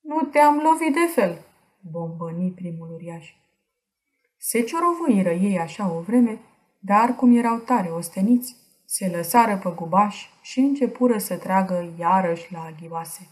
Nu 0.00 0.22
te-am 0.22 0.58
lovit 0.58 0.92
de 0.92 1.06
fel, 1.14 1.44
bombăni 1.90 2.50
primul 2.50 2.92
uriaș. 2.92 3.34
Se 4.36 4.60
ciorovăiră 4.62 5.30
ei 5.30 5.58
așa 5.58 5.92
o 5.92 6.00
vreme, 6.00 6.40
dar 6.78 7.14
cum 7.14 7.36
erau 7.36 7.58
tare 7.58 7.88
osteniți, 7.88 8.56
se 8.84 9.08
lăsară 9.08 9.56
pe 9.56 9.70
gubaș 9.76 10.26
și 10.42 10.58
începură 10.60 11.18
să 11.18 11.36
tragă 11.36 11.94
iarăși 11.98 12.52
la 12.52 12.62
aghioase. 12.62 13.28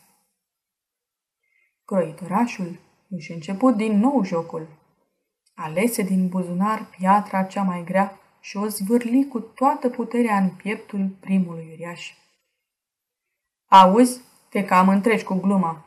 Croitorașul 1.84 2.78
își 3.08 3.32
început 3.32 3.76
din 3.76 3.98
nou 3.98 4.24
jocul. 4.24 4.68
Alese 5.54 6.02
din 6.02 6.28
buzunar 6.28 6.86
piatra 6.98 7.42
cea 7.42 7.62
mai 7.62 7.84
grea 7.84 8.20
și 8.40 8.56
o 8.56 8.66
zvârli 8.66 9.28
cu 9.28 9.40
toată 9.40 9.88
puterea 9.88 10.36
în 10.36 10.50
pieptul 10.50 11.16
primului 11.20 11.68
uriaș. 11.72 12.12
Auzi, 13.66 14.20
te 14.48 14.64
cam 14.64 14.88
întreci 14.88 15.22
cu 15.22 15.34
gluma, 15.34 15.84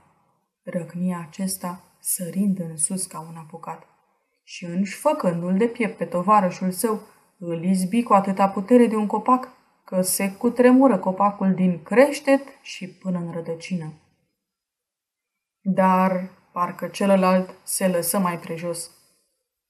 răcnia 0.64 1.26
acesta, 1.28 1.82
sărind 2.06 2.60
în 2.60 2.78
sus 2.78 3.06
ca 3.06 3.20
un 3.20 3.36
apucat. 3.36 3.84
Și 4.44 4.66
înșfăcându-l 4.66 5.58
de 5.58 5.68
piept 5.68 5.98
pe 5.98 6.06
tovarășul 6.06 6.72
său, 6.72 7.02
îl 7.38 7.64
izbi 7.64 8.04
cu 8.04 8.14
atâta 8.14 8.50
putere 8.50 8.88
de 8.88 8.96
un 8.96 9.08
copac, 9.08 9.50
că 9.86 10.02
se 10.02 10.32
cutremură 10.32 10.98
copacul 10.98 11.54
din 11.54 11.84
creștet 11.84 12.42
și 12.62 12.88
până 12.88 13.18
în 13.18 13.32
rădăcină. 13.32 13.94
Dar 15.62 16.30
parcă 16.52 16.88
celălalt 16.88 17.56
se 17.64 17.88
lăsă 17.88 18.20
mai 18.20 18.40
prejos. 18.40 18.92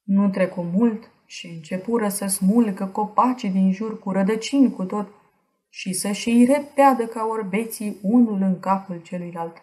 Nu 0.03 0.29
trecu 0.29 0.61
mult 0.61 1.09
și 1.25 1.47
începură 1.47 2.09
să 2.09 2.27
smulgă 2.27 2.85
copacii 2.85 3.49
din 3.49 3.71
jur 3.71 3.99
cu 3.99 4.11
rădăcini 4.11 4.71
cu 4.71 4.83
tot 4.83 5.07
și 5.69 5.93
să 5.93 6.11
și 6.11 6.45
repeadă 6.49 7.05
ca 7.05 7.25
orbeții 7.25 7.97
unul 8.01 8.41
în 8.41 8.59
capul 8.59 9.01
celuilalt, 9.01 9.61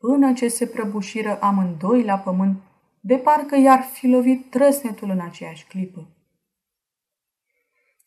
până 0.00 0.32
ce 0.32 0.48
se 0.48 0.66
prăbușiră 0.66 1.40
amândoi 1.40 2.04
la 2.04 2.18
pământ, 2.18 2.60
de 3.00 3.16
parcă 3.16 3.56
i-ar 3.56 3.82
fi 3.82 4.06
lovit 4.06 4.50
trăsnetul 4.50 5.10
în 5.10 5.20
aceeași 5.20 5.66
clipă. 5.66 6.08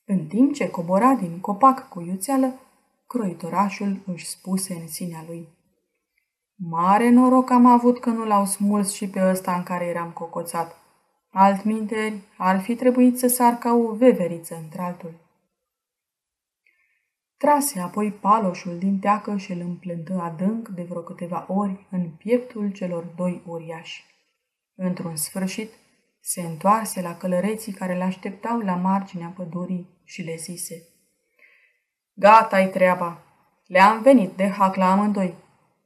În 0.06 0.25
timp 0.25 0.53
ce 0.53 0.69
cobora 0.69 1.13
din 1.13 1.39
copac 1.39 1.89
cu 1.89 2.01
iuțeală, 2.01 2.60
croitorașul 3.08 3.97
își 4.06 4.25
spuse 4.25 4.73
în 4.73 4.88
sinea 4.88 5.23
lui. 5.27 5.47
Mare 6.56 7.10
noroc 7.10 7.49
am 7.49 7.65
avut 7.65 7.99
că 7.99 8.10
nu 8.10 8.25
l-au 8.25 8.45
smuls 8.45 8.91
și 8.93 9.10
pe 9.10 9.29
ăsta 9.29 9.56
în 9.56 9.63
care 9.63 9.86
eram 9.86 10.12
cocoțat. 10.12 10.77
Altminteri, 11.32 12.21
ar 12.38 12.62
fi 12.62 12.75
trebuit 12.75 13.19
să 13.19 13.27
sar 13.27 13.53
ca 13.53 13.73
o 13.73 13.93
veveriță 13.93 14.60
într-altul. 14.63 15.22
Trase 17.43 17.79
apoi 17.79 18.12
paloșul 18.12 18.77
din 18.77 18.99
teacă 18.99 19.38
și 19.38 19.51
îl 19.51 19.60
împlântă 19.60 20.19
adânc 20.21 20.67
de 20.67 20.84
vreo 20.84 21.01
câteva 21.01 21.45
ori 21.47 21.88
în 21.91 22.10
pieptul 22.10 22.71
celor 22.71 23.03
doi 23.03 23.43
uriași. 23.45 24.06
Într-un 24.75 25.15
sfârșit, 25.15 25.71
se 26.21 26.41
întoarse 26.41 27.01
la 27.01 27.17
călăreții 27.17 27.71
care 27.71 27.97
le 27.97 28.03
așteptau 28.03 28.60
la 28.60 28.75
marginea 28.75 29.34
pădurii 29.36 30.01
și 30.03 30.21
le 30.21 30.36
zise 30.36 30.88
Gata-i 32.13 32.67
treaba! 32.67 33.23
Le-am 33.67 34.01
venit 34.01 34.32
de 34.32 34.49
hac 34.49 34.75
la 34.75 34.91
amândoi, 34.91 35.36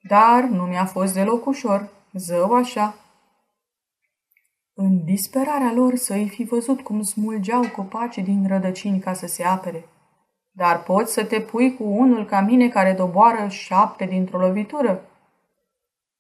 dar 0.02 0.44
nu 0.44 0.64
mi-a 0.64 0.86
fost 0.86 1.14
deloc 1.14 1.46
ușor, 1.46 1.90
zău 2.14 2.54
așa. 2.54 2.96
În 4.74 5.04
disperarea 5.04 5.74
lor 5.74 5.96
să-i 5.96 6.28
fi 6.28 6.44
văzut 6.44 6.82
cum 6.82 7.02
smulgeau 7.02 7.70
copacii 7.76 8.24
din 8.24 8.48
rădăcini 8.48 9.00
ca 9.00 9.14
să 9.14 9.28
se 9.28 9.44
apere. 9.44 9.86
Dar 10.58 10.84
poți 10.84 11.14
să 11.14 11.26
te 11.26 11.42
pui 11.42 11.76
cu 11.76 11.84
unul 11.84 12.26
ca 12.26 12.40
mine 12.42 12.70
care 12.70 12.94
doboară 12.94 13.48
șapte 13.48 14.06
dintr-o 14.06 14.38
lovitură? 14.38 15.02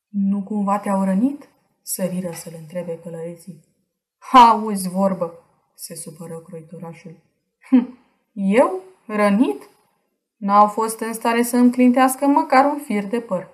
Nu 0.08 0.43
cumva 0.43 0.80
te-au 0.80 1.04
rănit? 1.04 1.50
Săriră 1.82 2.32
să-l 2.32 2.54
întrebe 2.60 3.00
călăreții. 3.04 3.63
Auzi 4.32 4.89
vorbă, 4.89 5.34
se 5.76 5.95
supără 5.95 6.39
croitorașul. 6.39 7.15
Hm, 7.69 7.97
eu? 8.34 8.80
Rănit? 9.06 9.69
N-au 10.36 10.67
fost 10.67 11.00
în 11.00 11.13
stare 11.13 11.41
să 11.41 11.58
îmi 11.58 11.71
clintească 11.71 12.26
măcar 12.26 12.65
un 12.65 12.80
fir 12.80 13.04
de 13.04 13.19
păr. 13.19 13.47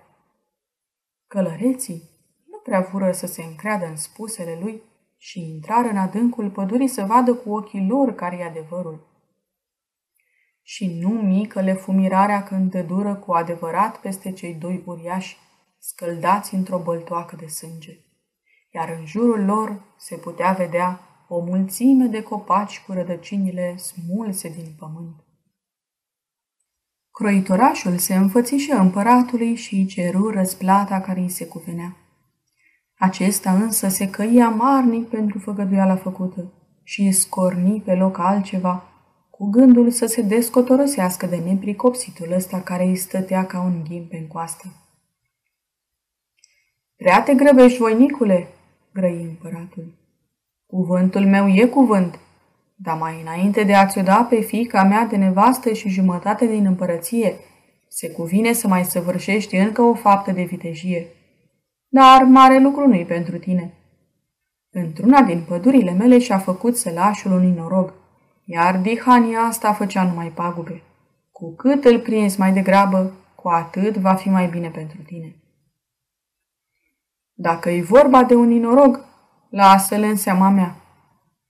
Călăreții 1.28 2.10
nu 2.46 2.58
prea 2.58 2.82
fură 2.82 3.12
să 3.12 3.26
se 3.26 3.44
încreadă 3.44 3.86
în 3.86 3.96
spusele 3.96 4.58
lui 4.62 4.82
și 5.18 5.50
intrară 5.50 5.88
în 5.88 5.98
adâncul 5.98 6.50
pădurii 6.50 6.88
să 6.88 7.04
vadă 7.04 7.34
cu 7.34 7.54
ochii 7.54 7.88
lor 7.88 8.16
care 8.16 8.36
e 8.36 8.44
adevărul. 8.44 9.13
Și 10.64 11.00
nu 11.00 11.10
mică 11.10 11.62
le 11.62 11.74
fumirarea 11.74 12.44
când 12.44 12.76
dură 12.76 13.16
cu 13.16 13.32
adevărat 13.32 13.98
peste 13.98 14.32
cei 14.32 14.54
doi 14.54 14.84
uriași, 14.86 15.38
scăldați 15.80 16.54
într-o 16.54 16.78
băltoacă 16.78 17.36
de 17.36 17.48
sânge 17.48 18.04
iar 18.74 18.96
în 19.00 19.06
jurul 19.06 19.46
lor 19.46 19.82
se 19.98 20.16
putea 20.16 20.52
vedea 20.52 21.00
o 21.28 21.40
mulțime 21.40 22.06
de 22.06 22.22
copaci 22.22 22.84
cu 22.86 22.92
rădăcinile 22.92 23.78
smulse 23.78 24.50
din 24.50 24.76
pământ. 24.80 25.16
Croitorașul 27.12 27.98
se 27.98 28.16
înfățișă 28.16 28.76
împăratului 28.76 29.56
și 29.56 29.76
îi 29.76 29.86
ceru 29.86 30.30
răsplata 30.30 31.02
care 31.02 31.20
îi 31.20 31.30
se 31.30 31.48
cuvenea. 31.48 31.98
Acesta 32.98 33.52
însă 33.54 33.88
se 33.88 34.10
căia 34.10 34.50
marnic 34.50 35.08
pentru 35.08 35.40
făgăduiala 35.40 35.96
făcută 35.96 36.54
și 36.84 37.02
îi 37.02 37.12
scorni 37.12 37.82
pe 37.82 37.96
loc 37.96 38.18
altceva, 38.18 38.84
cu 39.38 39.50
gândul 39.50 39.90
să 39.92 40.06
se 40.06 40.22
descotorosească 40.22 41.26
de 41.26 41.36
nepricopsitul 41.36 42.32
ăsta 42.32 42.62
care 42.62 42.84
îi 42.84 42.96
stătea 42.96 43.46
ca 43.46 43.62
un 43.62 43.84
ghim 43.84 44.08
pe 44.08 44.28
coastă. 44.28 44.66
Prea 46.96 47.24
te 47.24 47.34
grăbești, 47.34 47.78
voinicule, 47.78 48.48
grăi 48.94 49.24
împăratul. 49.24 49.94
Cuvântul 50.66 51.26
meu 51.26 51.48
e 51.48 51.66
cuvânt, 51.66 52.20
dar 52.76 52.98
mai 52.98 53.22
înainte 53.22 53.64
de 53.64 53.74
a-ți 53.74 54.00
da 54.00 54.28
pe 54.30 54.42
fica 54.42 54.84
mea 54.84 55.06
de 55.06 55.16
nevastă 55.16 55.74
și 55.74 55.90
jumătate 55.90 56.46
din 56.46 56.66
împărăție, 56.66 57.36
se 57.88 58.12
cuvine 58.12 58.54
să 58.54 58.68
mai 58.68 58.86
săvârșești 58.86 59.56
încă 59.56 59.82
o 59.82 59.94
faptă 59.94 60.32
de 60.32 60.44
vitejie. 60.44 61.08
Dar 61.88 62.24
mare 62.24 62.60
lucru 62.60 62.88
nu-i 62.88 63.06
pentru 63.06 63.38
tine. 63.38 63.74
Într-una 64.70 65.22
din 65.22 65.44
pădurile 65.48 65.92
mele 65.92 66.20
și-a 66.20 66.38
făcut 66.38 66.78
sălașul 66.78 67.32
unui 67.32 67.54
norog, 67.56 68.03
iar 68.46 68.78
dihania 68.78 69.40
asta 69.40 69.74
făcea 69.74 70.04
numai 70.04 70.28
pagube. 70.28 70.82
Cu 71.32 71.56
cât 71.56 71.86
îl 71.86 72.00
prins 72.00 72.36
mai 72.36 72.54
degrabă, 72.54 73.14
cu 73.36 73.48
atât 73.50 73.98
va 73.98 74.14
fi 74.14 74.30
mai 74.30 74.48
bine 74.48 74.70
pentru 74.70 75.02
tine. 75.02 75.36
Dacă 77.34 77.70
e 77.70 77.82
vorba 77.82 78.24
de 78.24 78.36
un 78.36 78.52
inorog, 78.52 79.06
lasă-l 79.50 80.02
în 80.02 80.16
seama 80.16 80.50
mea. 80.50 80.76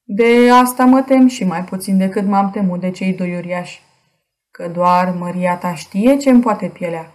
De 0.03 0.49
asta 0.51 0.86
mă 0.86 1.01
tem 1.01 1.27
și 1.27 1.43
mai 1.43 1.63
puțin 1.63 1.97
decât 1.97 2.25
m-am 2.25 2.49
temut 2.49 2.79
de 2.79 2.91
cei 2.91 3.13
doi 3.13 3.38
uriași, 3.38 3.82
că 4.51 4.67
doar 4.67 5.15
măria 5.17 5.58
ta 5.58 5.73
știe 5.73 6.17
ce-mi 6.17 6.41
poate 6.41 6.67
pielea. 6.67 7.12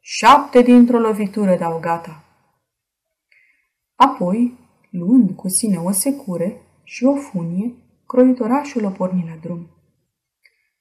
Șapte 0.00 0.62
dintr-o 0.62 0.98
lovitură 0.98 1.56
dau 1.56 1.78
gata. 1.80 2.24
Apoi, 3.94 4.58
luând 4.90 5.30
cu 5.30 5.48
sine 5.48 5.76
o 5.76 5.90
secure 5.90 6.60
și 6.82 7.04
o 7.04 7.14
funie, 7.14 7.74
croitorașul 8.12 8.84
o 8.84 8.88
porni 8.88 9.24
la 9.28 9.36
drum. 9.40 9.66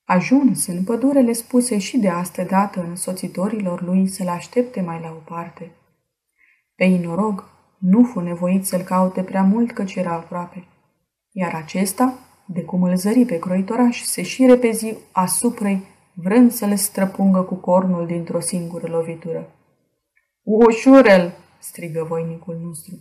Ajuns 0.04 0.68
în 0.68 0.84
pădurele 0.84 1.34
spuse 1.34 1.78
și 1.78 1.98
de 1.98 2.10
astă 2.10 2.44
dată 2.44 2.86
însoțitorilor 2.90 3.82
lui 3.82 4.08
să-l 4.08 4.28
aștepte 4.28 4.82
mai 4.82 5.00
la 5.02 5.10
o 5.10 5.34
parte. 5.34 5.72
Pe 6.76 6.84
inorog 6.84 7.44
nu 7.78 8.04
fu 8.04 8.20
nevoit 8.20 8.66
să-l 8.66 8.82
caute 8.82 9.24
prea 9.24 9.44
mult 9.44 9.72
căci 9.72 9.96
era 9.96 10.14
aproape, 10.14 10.68
iar 11.32 11.54
acesta, 11.54 12.14
de 12.46 12.62
cum 12.62 12.84
îl 12.84 12.96
zări 12.96 13.26
pe 13.26 13.40
croitoraș, 13.40 14.02
se 14.02 14.22
și 14.22 14.46
repezi 14.46 14.96
asupra 15.12 15.80
vrând 16.14 16.52
să 16.52 16.66
le 16.66 16.76
străpungă 16.76 17.42
cu 17.42 17.56
cornul 17.56 18.06
dintr-o 18.06 18.40
singură 18.40 18.88
lovitură. 18.88 19.56
Ușurel!" 20.42 21.34
strigă 21.60 22.04
voinicul 22.04 22.60
nostru. 22.64 22.96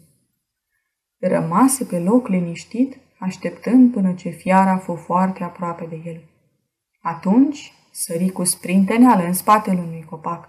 Rămase 1.18 1.84
pe 1.84 1.98
loc 1.98 2.28
liniștit, 2.28 2.96
așteptând 3.20 3.92
până 3.92 4.12
ce 4.12 4.28
fiara 4.28 4.76
fu 4.76 4.94
foarte 4.94 5.44
aproape 5.44 5.86
de 5.88 6.00
el. 6.04 6.20
Atunci 7.00 7.72
sări 7.90 8.30
cu 8.30 8.44
sprinteneală 8.44 9.24
în 9.24 9.32
spatele 9.32 9.80
unui 9.80 10.04
copac. 10.10 10.48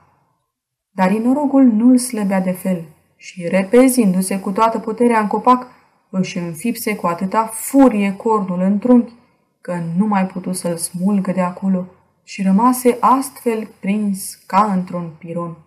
Dar 0.91 1.12
inorogul 1.12 1.63
nu-l 1.63 1.97
slăbea 1.97 2.41
de 2.41 2.51
fel 2.51 2.84
și, 3.15 3.47
repezindu-se 3.47 4.39
cu 4.39 4.51
toată 4.51 4.79
puterea 4.79 5.19
în 5.19 5.27
copac, 5.27 5.67
își 6.10 6.38
înfipse 6.38 6.95
cu 6.95 7.07
atâta 7.07 7.45
furie 7.45 8.15
cornul 8.15 8.62
în 8.62 8.79
trunchi, 8.79 9.13
că 9.62 9.79
nu 9.97 10.05
mai 10.05 10.25
putu 10.25 10.51
să-l 10.51 10.77
smulgă 10.77 11.31
de 11.31 11.41
acolo 11.41 11.86
și 12.23 12.41
rămase 12.41 12.97
astfel 12.99 13.67
prins 13.79 14.36
ca 14.45 14.71
într-un 14.73 15.10
piron. 15.17 15.57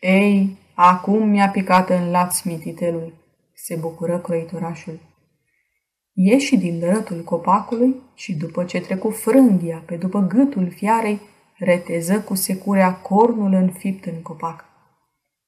Ei, 0.00 0.58
acum 0.74 1.28
mi-a 1.28 1.48
picat 1.48 1.90
în 1.90 2.10
laț 2.10 2.42
mititelul, 2.42 3.12
se 3.54 3.76
bucură 3.76 4.18
croitorașul. 4.18 4.98
Ieși 6.16 6.56
din 6.56 6.78
dărătul 6.78 7.22
copacului 7.22 7.94
și 8.14 8.34
după 8.34 8.64
ce 8.64 8.80
trecu 8.80 9.10
frânghia 9.10 9.82
pe 9.86 9.96
după 9.96 10.20
gâtul 10.20 10.70
fiarei, 10.70 11.20
reteză 11.58 12.20
cu 12.20 12.34
securea 12.34 12.94
cornul 12.94 13.52
înfipt 13.52 14.04
în 14.04 14.22
copac. 14.22 14.64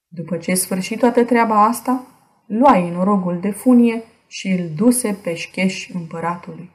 După 0.09 0.37
ce 0.37 0.55
sfârși 0.55 0.97
toată 0.97 1.25
treaba 1.25 1.65
asta, 1.65 2.07
lua 2.47 2.91
norogul 2.91 3.41
de 3.41 3.51
funie 3.51 4.03
și 4.27 4.49
îl 4.49 4.71
duse 4.77 5.19
pe 5.23 5.35
șcheș 5.35 5.89
împăratului. 5.95 6.71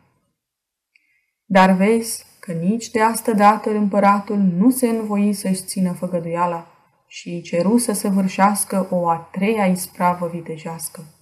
Dar 1.45 1.71
vezi 1.71 2.25
că 2.39 2.51
nici 2.51 2.89
de 2.89 3.01
astă 3.01 3.33
dată 3.33 3.69
împăratul 3.69 4.37
nu 4.37 4.69
se 4.69 4.87
învoi 4.87 5.33
să-și 5.33 5.63
țină 5.63 5.91
făgăduiala 5.91 6.67
și 7.07 7.29
îi 7.29 7.41
ceru 7.41 7.77
să 7.77 7.93
săvârșească 7.93 8.87
o 8.89 9.09
a 9.09 9.29
treia 9.31 9.65
ispravă 9.65 10.27
vitejească. 10.27 11.20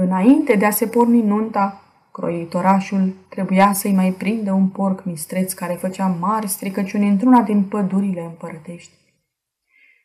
Înainte 0.00 0.54
de 0.54 0.66
a 0.66 0.70
se 0.70 0.86
porni 0.86 1.22
nunta, 1.22 1.82
croitorașul 2.12 3.14
trebuia 3.28 3.72
să-i 3.72 3.92
mai 3.92 4.10
prindă 4.10 4.52
un 4.52 4.68
porc 4.68 5.04
mistreț 5.04 5.52
care 5.52 5.72
făcea 5.72 6.06
mari 6.06 6.48
stricăciuni 6.48 7.08
într-una 7.08 7.40
din 7.40 7.62
pădurile 7.62 8.20
împărătești. 8.20 8.90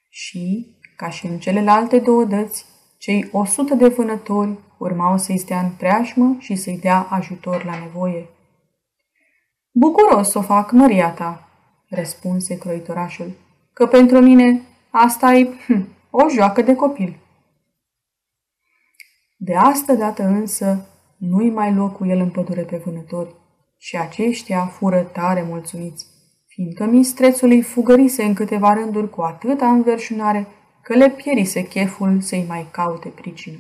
Și, 0.10 0.76
ca 0.96 1.10
și 1.10 1.26
în 1.26 1.40
celelalte 1.40 2.00
două 2.00 2.24
dăți, 2.24 2.66
cei 2.98 3.30
o 3.32 3.46
sută 3.46 3.74
de 3.74 3.88
vânători 3.88 4.58
urmau 4.78 5.18
să-i 5.18 5.38
stea 5.38 5.60
în 5.60 5.70
preajmă 5.78 6.36
și 6.40 6.56
să-i 6.56 6.80
dea 6.82 7.08
ajutor 7.10 7.64
la 7.66 7.80
nevoie. 7.80 8.30
Bucuros 9.72 10.30
să 10.30 10.38
o 10.38 10.42
fac, 10.42 10.72
măria 10.72 11.10
ta, 11.10 11.48
răspunse 11.90 12.58
croitorașul, 12.58 13.32
că 13.74 13.86
pentru 13.86 14.20
mine 14.20 14.62
asta 14.90 15.34
e 15.34 15.48
hm, 15.66 15.88
o 16.10 16.30
joacă 16.30 16.62
de 16.62 16.76
copil. 16.76 17.18
De 19.46 19.56
asta 19.56 19.94
dată 19.94 20.24
însă 20.24 20.86
nu-i 21.18 21.50
mai 21.50 21.74
loc 21.74 21.96
cu 21.96 22.06
el 22.06 22.20
în 22.20 22.30
pădure 22.30 22.62
pe 22.62 22.78
vânători 22.86 23.36
și 23.78 23.98
aceștia 23.98 24.66
fură 24.66 25.02
tare 25.02 25.46
mulțumiți, 25.50 26.06
fiindcă 26.48 26.86
mistrețul 26.86 27.50
îi 27.50 27.62
fugărise 27.62 28.24
în 28.24 28.34
câteva 28.34 28.74
rânduri 28.74 29.10
cu 29.10 29.22
atâta 29.22 29.70
înverșunare 29.70 30.48
că 30.82 30.94
le 30.94 31.10
pierise 31.10 31.68
cheful 31.68 32.22
să-i 32.22 32.46
mai 32.48 32.68
caute 32.72 33.10
pricină. 33.10 33.58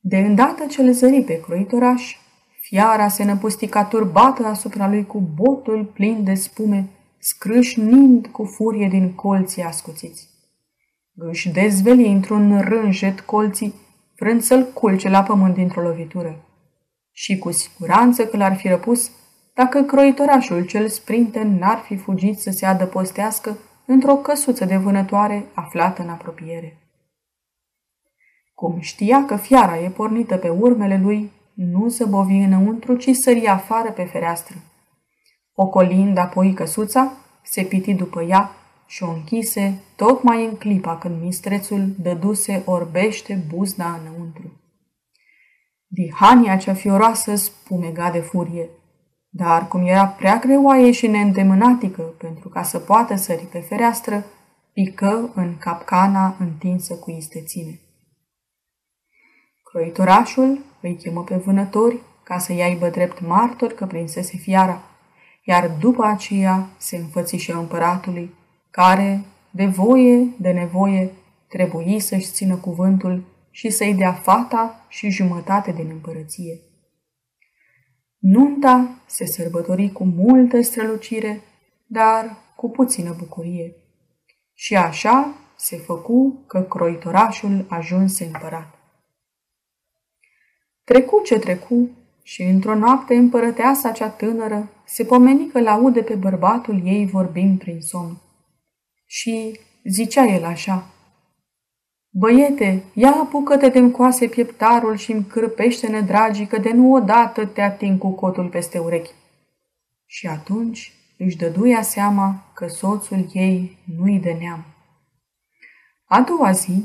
De 0.00 0.16
îndată 0.16 0.66
ce 0.66 0.82
le 0.82 0.90
zări 0.90 1.22
pe 1.22 1.40
croitoraș, 1.40 2.16
fiara 2.60 3.08
se 3.08 3.24
năpustica 3.24 3.84
turbată 3.84 4.44
asupra 4.44 4.88
lui 4.88 5.06
cu 5.06 5.20
botul 5.34 5.84
plin 5.84 6.24
de 6.24 6.34
spume, 6.34 6.88
scrâșnind 7.18 8.26
cu 8.26 8.44
furie 8.44 8.88
din 8.88 9.14
colții 9.14 9.62
ascuțiți. 9.62 10.28
Își 11.14 11.50
dezveli 11.50 12.12
într-un 12.12 12.60
rânjet 12.60 13.20
colții 13.20 13.74
vrând 14.20 14.42
să-l 14.42 14.64
culce 14.64 15.08
la 15.08 15.22
pământ 15.22 15.54
dintr-o 15.54 15.80
lovitură. 15.80 16.44
Și 17.12 17.38
cu 17.38 17.50
siguranță 17.50 18.26
că 18.26 18.36
l-ar 18.36 18.56
fi 18.56 18.68
răpus 18.68 19.10
dacă 19.54 19.82
croitorașul 19.82 20.66
cel 20.66 20.88
sprinten 20.88 21.58
n-ar 21.58 21.78
fi 21.78 21.96
fugit 21.96 22.38
să 22.38 22.50
se 22.50 22.66
adăpostească 22.66 23.56
într-o 23.86 24.14
căsuță 24.14 24.64
de 24.64 24.76
vânătoare 24.76 25.46
aflată 25.54 26.02
în 26.02 26.08
apropiere. 26.08 26.76
Cum 28.54 28.80
știa 28.80 29.24
că 29.24 29.36
fiara 29.36 29.78
e 29.78 29.88
pornită 29.88 30.36
pe 30.36 30.48
urmele 30.48 31.00
lui, 31.02 31.30
nu 31.54 31.88
se 31.88 32.04
bovi 32.04 32.38
înăuntru, 32.38 32.96
ci 32.96 33.10
sări 33.10 33.46
afară 33.46 33.90
pe 33.90 34.04
fereastră. 34.04 34.56
Ocolind 35.54 36.18
apoi 36.18 36.52
căsuța, 36.52 37.12
se 37.42 37.62
piti 37.62 37.94
după 37.94 38.22
ea 38.22 38.50
și 38.90 39.02
o 39.02 39.10
închise 39.10 39.80
tocmai 39.96 40.44
în 40.44 40.56
clipa 40.56 40.98
când 40.98 41.22
mistrețul 41.22 41.94
dăduse 41.98 42.62
orbește 42.64 43.44
buzna 43.48 44.00
înăuntru. 44.00 44.60
Dihania 45.86 46.56
cea 46.56 46.74
fioroasă 46.74 47.34
spumega 47.34 48.10
de 48.10 48.20
furie, 48.20 48.68
dar 49.28 49.68
cum 49.68 49.86
era 49.86 50.06
prea 50.06 50.38
greoaie 50.38 50.90
și 50.90 51.06
neîndemânatică 51.06 52.02
pentru 52.02 52.48
ca 52.48 52.62
să 52.62 52.78
poată 52.78 53.14
sări 53.14 53.42
pe 53.42 53.58
fereastră, 53.58 54.24
pică 54.72 55.32
în 55.34 55.56
capcana 55.58 56.36
întinsă 56.38 56.94
cu 56.94 57.10
istețime. 57.10 57.80
Croitorașul 59.62 60.58
îi 60.80 60.96
chemă 60.96 61.24
pe 61.24 61.36
vânători 61.36 62.00
ca 62.22 62.38
să 62.38 62.52
i 62.52 62.62
aibă 62.62 62.88
drept 62.88 63.20
martor 63.20 63.72
că 63.72 63.86
prinsese 63.86 64.36
fiara, 64.36 64.82
iar 65.44 65.70
după 65.80 66.04
aceea 66.04 66.68
se 66.78 66.96
înfățișă 66.96 67.58
împăratului 67.58 68.38
care, 68.70 69.24
de 69.50 69.66
voie, 69.66 70.34
de 70.38 70.50
nevoie, 70.50 71.12
trebuie 71.48 72.00
să-și 72.00 72.30
țină 72.30 72.56
cuvântul 72.56 73.24
și 73.50 73.70
să-i 73.70 73.94
dea 73.94 74.12
fata 74.12 74.86
și 74.88 75.10
jumătate 75.10 75.72
din 75.72 75.88
împărăție. 75.90 76.60
Nunta 78.18 79.02
se 79.06 79.26
sărbători 79.26 79.92
cu 79.92 80.04
multă 80.04 80.60
strălucire, 80.60 81.40
dar 81.86 82.36
cu 82.56 82.70
puțină 82.70 83.14
bucurie. 83.18 83.74
Și 84.54 84.76
așa 84.76 85.34
se 85.56 85.76
făcu 85.76 86.44
că 86.46 86.62
croitorașul 86.62 87.66
ajunse 87.68 88.24
împărat. 88.24 88.74
Trecu 90.84 91.20
ce 91.24 91.38
trecu 91.38 91.88
și 92.22 92.42
într-o 92.42 92.74
noapte 92.74 93.14
împărăteasa 93.14 93.90
cea 93.90 94.08
tânără 94.08 94.68
se 94.84 95.04
pomeni 95.04 95.48
că 95.48 95.60
l-aude 95.60 96.02
pe 96.02 96.14
bărbatul 96.14 96.86
ei 96.86 97.06
vorbind 97.06 97.58
prin 97.58 97.80
somn 97.80 98.20
și 99.12 99.60
zicea 99.84 100.24
el 100.24 100.44
așa, 100.44 100.86
Băiete, 102.10 102.84
ia 102.94 103.10
apucă-te 103.10 103.68
de 103.68 103.78
încoase 103.78 104.26
pieptarul 104.26 104.96
și 104.96 105.12
îmi 105.12 105.24
cârpește-ne, 105.24 106.00
dragii, 106.00 106.46
că 106.46 106.58
de 106.58 106.70
nu 106.72 106.92
odată 106.92 107.46
te 107.46 107.60
ating 107.60 107.98
cu 107.98 108.10
cotul 108.10 108.48
peste 108.48 108.78
urechi. 108.78 109.10
Și 110.06 110.26
atunci 110.26 110.92
își 111.18 111.36
dăduia 111.36 111.82
seama 111.82 112.50
că 112.54 112.66
soțul 112.66 113.26
ei 113.32 113.78
nu-i 113.98 114.18
de 114.18 114.36
neam. 114.40 114.64
A 116.04 116.20
doua 116.20 116.52
zi 116.52 116.84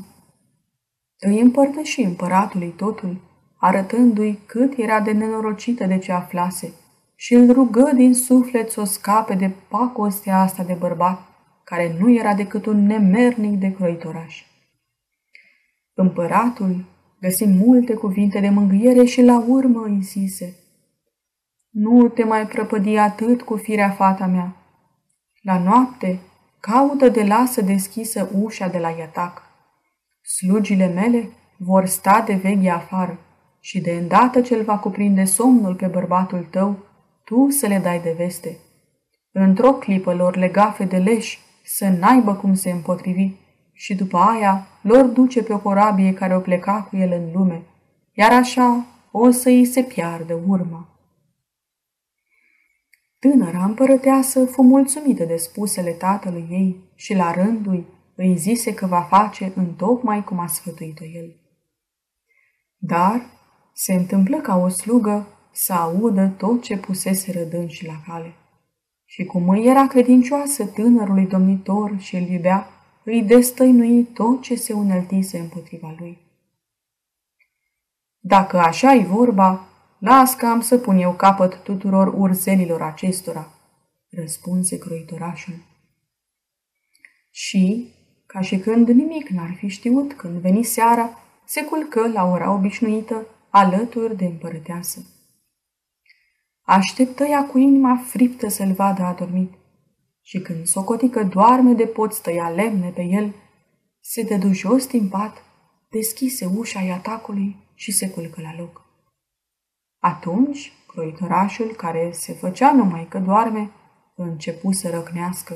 îi 1.20 1.40
împărtăși 1.40 2.02
împăratului 2.02 2.70
totul, 2.70 3.22
arătându-i 3.58 4.40
cât 4.46 4.78
era 4.78 5.02
de 5.02 5.12
nenorocită 5.12 5.86
de 5.86 5.98
ce 5.98 6.12
aflase 6.12 6.74
și 7.16 7.34
îl 7.34 7.54
rugă 7.54 7.92
din 7.94 8.14
suflet 8.14 8.72
să 8.72 8.82
o 8.82 8.84
scape 8.84 9.34
de 9.34 9.52
pacostea 9.68 10.42
asta 10.42 10.64
de 10.64 10.74
bărbat, 10.74 11.35
care 11.66 11.96
nu 12.00 12.14
era 12.14 12.34
decât 12.34 12.66
un 12.66 12.86
nemernic 12.86 13.60
de 13.60 13.72
croitoraș. 13.72 14.44
Împăratul 15.94 16.86
găsi 17.22 17.46
multe 17.46 17.94
cuvinte 17.94 18.40
de 18.40 18.50
mângâiere 18.50 19.04
și 19.04 19.22
la 19.22 19.44
urmă 19.48 19.84
îi 19.86 20.02
zise, 20.02 20.56
Nu 21.70 22.08
te 22.08 22.24
mai 22.24 22.48
prăpădi 22.48 22.98
atât 22.98 23.42
cu 23.42 23.56
firea 23.56 23.90
fata 23.90 24.26
mea. 24.26 24.56
La 25.42 25.60
noapte 25.60 26.20
caută 26.60 27.10
de 27.10 27.24
lasă 27.24 27.62
deschisă 27.62 28.30
ușa 28.34 28.68
de 28.68 28.78
la 28.78 28.90
iatac. 28.90 29.42
Slugile 30.22 30.88
mele 30.88 31.30
vor 31.58 31.86
sta 31.86 32.24
de 32.28 32.34
veghe 32.34 32.70
afară 32.70 33.20
și 33.60 33.82
de 33.82 33.92
îndată 33.92 34.42
ce-l 34.42 34.64
va 34.64 34.78
cuprinde 34.78 35.24
somnul 35.24 35.76
pe 35.76 35.88
bărbatul 35.88 36.48
tău, 36.52 36.78
tu 37.24 37.50
să 37.50 37.68
le 37.68 37.78
dai 37.78 38.02
de 38.02 38.14
veste. 38.18 38.58
Într-o 39.32 39.74
clipă 39.74 40.14
lor 40.14 40.36
legafe 40.36 40.86
de 40.86 40.98
leși 40.98 41.40
să 41.66 41.88
n-aibă 41.88 42.36
cum 42.36 42.54
se 42.54 42.72
împotrivi 42.72 43.32
și 43.74 43.96
după 43.96 44.18
aia 44.18 44.68
lor 44.82 45.06
duce 45.06 45.44
pe 45.44 45.54
o 45.54 45.60
corabie 45.60 46.14
care 46.14 46.36
o 46.36 46.40
pleca 46.40 46.82
cu 46.82 46.96
el 46.96 47.12
în 47.12 47.32
lume, 47.34 47.64
iar 48.14 48.32
așa 48.32 48.86
o 49.12 49.32
să 49.32 49.50
îi 49.50 49.66
se 49.66 49.82
piardă 49.82 50.34
urma. 50.48 50.90
Tânăra 53.20 53.64
împărăteasă 53.64 54.46
fu 54.46 54.62
mulțumită 54.62 55.24
de 55.24 55.36
spusele 55.36 55.92
tatălui 55.92 56.48
ei 56.50 56.92
și 56.96 57.14
la 57.14 57.32
rândul 57.32 57.86
îi 58.16 58.38
zise 58.38 58.74
că 58.74 58.86
va 58.86 59.02
face 59.02 59.52
în 59.56 59.74
tocmai 59.74 60.24
cum 60.24 60.40
a 60.40 60.48
sfătuit-o 60.48 61.06
el. 61.06 61.36
Dar 62.78 63.26
se 63.74 63.94
întâmplă 63.94 64.38
ca 64.38 64.56
o 64.58 64.68
slugă 64.68 65.28
să 65.52 65.74
audă 65.74 66.28
tot 66.38 66.62
ce 66.62 66.78
pusese 66.78 67.32
rădânși 67.32 67.86
la 67.86 68.02
cale. 68.08 68.34
Și 69.16 69.26
cum 69.26 69.50
îi 69.50 69.66
era 69.66 69.88
credincioasă 69.88 70.66
tânărului 70.66 71.28
domnitor 71.28 71.98
și 71.98 72.16
îl 72.16 72.28
iubea, 72.28 72.68
îi 73.04 73.24
destăinui 73.24 74.04
tot 74.04 74.42
ce 74.42 74.56
se 74.56 74.74
uneltise 74.74 75.40
împotriva 75.40 75.96
lui. 76.00 76.18
Dacă 78.20 78.58
așa 78.58 78.94
e 78.94 79.04
vorba, 79.04 79.68
las 79.98 80.34
că 80.34 80.46
am 80.46 80.62
să 80.62 80.78
pun 80.78 80.98
eu 80.98 81.14
capăt 81.14 81.64
tuturor 81.64 82.14
urzelilor 82.18 82.82
acestora, 82.82 83.52
răspunse 84.10 84.78
croitorașul. 84.78 85.56
Și, 87.32 87.94
ca 88.26 88.42
și 88.42 88.58
când 88.58 88.88
nimic 88.88 89.28
n-ar 89.28 89.56
fi 89.58 89.68
știut 89.68 90.14
când 90.14 90.40
veni 90.40 90.64
seara, 90.64 91.10
se 91.46 91.64
culcă 91.64 92.08
la 92.08 92.24
ora 92.24 92.54
obișnuită 92.54 93.26
alături 93.50 94.18
de 94.18 94.26
împărăteasă. 94.26 95.00
Așteptă 96.66 97.24
ea 97.24 97.46
cu 97.46 97.58
inima 97.58 97.98
friptă 97.98 98.48
să-l 98.48 98.72
vadă 98.72 99.04
adormit 99.04 99.54
și 100.22 100.40
când 100.40 100.66
socoti 100.66 101.10
că 101.10 101.24
doarme 101.24 101.74
de 101.74 101.86
pot 101.86 102.14
stăia 102.14 102.50
lemne 102.50 102.90
pe 102.90 103.02
el, 103.02 103.34
se 104.00 104.22
dădu 104.22 104.52
jos 104.52 104.88
din 104.88 105.08
pat, 105.08 105.44
deschise 105.90 106.50
ușa 106.56 106.80
atacului 106.94 107.56
și 107.74 107.92
se 107.92 108.10
culcă 108.10 108.42
la 108.42 108.56
loc. 108.58 108.86
Atunci, 110.00 110.72
croitorașul, 110.88 111.68
care 111.68 112.10
se 112.14 112.34
făcea 112.34 112.74
numai 112.74 113.06
că 113.10 113.20
doarme, 113.20 113.72
începu 114.16 114.72
să 114.72 114.90
răcnească. 114.90 115.56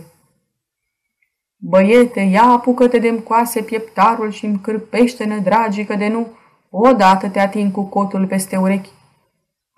Băiete, 1.55 2.19
ia 2.19 2.43
apucă-te 2.43 2.99
de-mi 2.99 3.23
coase 3.23 3.61
pieptarul 3.61 4.31
și 4.31 4.45
îmi 4.45 4.59
cârpește-ne, 4.59 5.37
dragii, 5.37 5.85
că 5.85 5.95
de 5.95 6.07
nu, 6.07 6.27
odată 6.69 7.29
te 7.29 7.39
ating 7.39 7.71
cu 7.71 7.83
cotul 7.83 8.27
peste 8.27 8.57
urechi. 8.57 8.97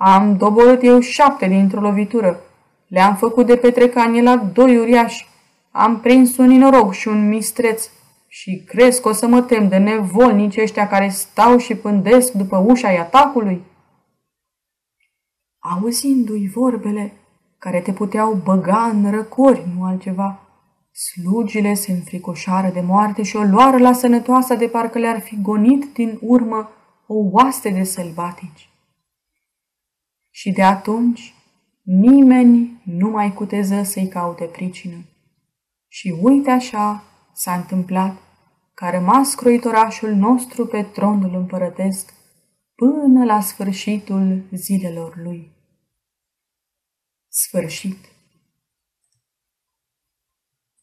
Am 0.04 0.38
doborât 0.38 0.84
eu 0.84 1.00
șapte 1.00 1.48
dintr-o 1.48 1.80
lovitură. 1.80 2.40
Le-am 2.88 3.16
făcut 3.16 3.46
de 3.46 3.56
petrecanie 3.56 4.22
la 4.22 4.38
doi 4.38 4.78
uriași. 4.78 5.28
Am 5.72 6.00
prins 6.00 6.38
un 6.38 6.52
inorog 6.52 6.94
și 6.94 7.08
un 7.08 7.28
mistreț. 7.28 7.90
Și 8.28 8.64
crezi 8.68 9.02
că 9.02 9.10
o 9.10 9.12
să 9.12 9.28
mă 9.28 9.42
tem 9.42 9.68
de 9.68 9.78
nevolnici 9.78 10.58
ăștia 10.58 10.88
care 10.88 11.10
stau 11.10 11.58
și 11.58 11.76
pândesc 11.76 12.32
după 12.32 12.58
ușa 12.58 12.88
atacului? 12.88 13.62
Auzindu-i 15.60 16.52
vorbele 16.54 17.14
care 17.58 17.80
te 17.80 17.92
puteau 17.92 18.34
băga 18.34 18.92
în 18.94 19.12
răcori, 19.12 19.68
nu 19.76 19.84
altceva, 19.84 20.40
slugile 20.92 21.74
se 21.74 21.92
înfricoșară 21.92 22.70
de 22.74 22.82
moarte 22.82 23.24
și 23.24 23.36
o 23.36 23.44
luară 23.44 23.78
la 23.78 23.94
sănătoasa 23.94 24.56
de 24.56 24.68
parcă 24.68 25.00
le-ar 25.00 25.20
fi 25.20 25.42
gonit 25.42 25.94
din 25.94 26.20
urmă 26.22 26.70
o 27.08 27.16
oaste 27.32 27.70
de 27.70 27.84
sălbatici. 27.84 28.71
Și 30.42 30.52
de 30.52 30.64
atunci 30.64 31.34
nimeni 31.82 32.82
nu 32.84 33.10
mai 33.10 33.34
cuteză 33.34 33.84
să-i 33.84 34.08
caute 34.08 34.46
pricină. 34.46 34.96
Și 35.88 36.16
uite 36.22 36.50
așa 36.50 37.04
s-a 37.34 37.56
întâmplat 37.56 38.18
că 38.74 38.86
a 38.86 38.90
rămas 38.90 39.36
croitorașul 39.36 40.14
nostru 40.14 40.66
pe 40.66 40.84
tronul 40.84 41.36
împărătesc 41.36 42.14
până 42.76 43.26
la 43.26 43.42
sfârșitul 43.42 44.44
zilelor 44.52 45.18
lui. 45.18 45.52
Sfârșit. 47.28 47.98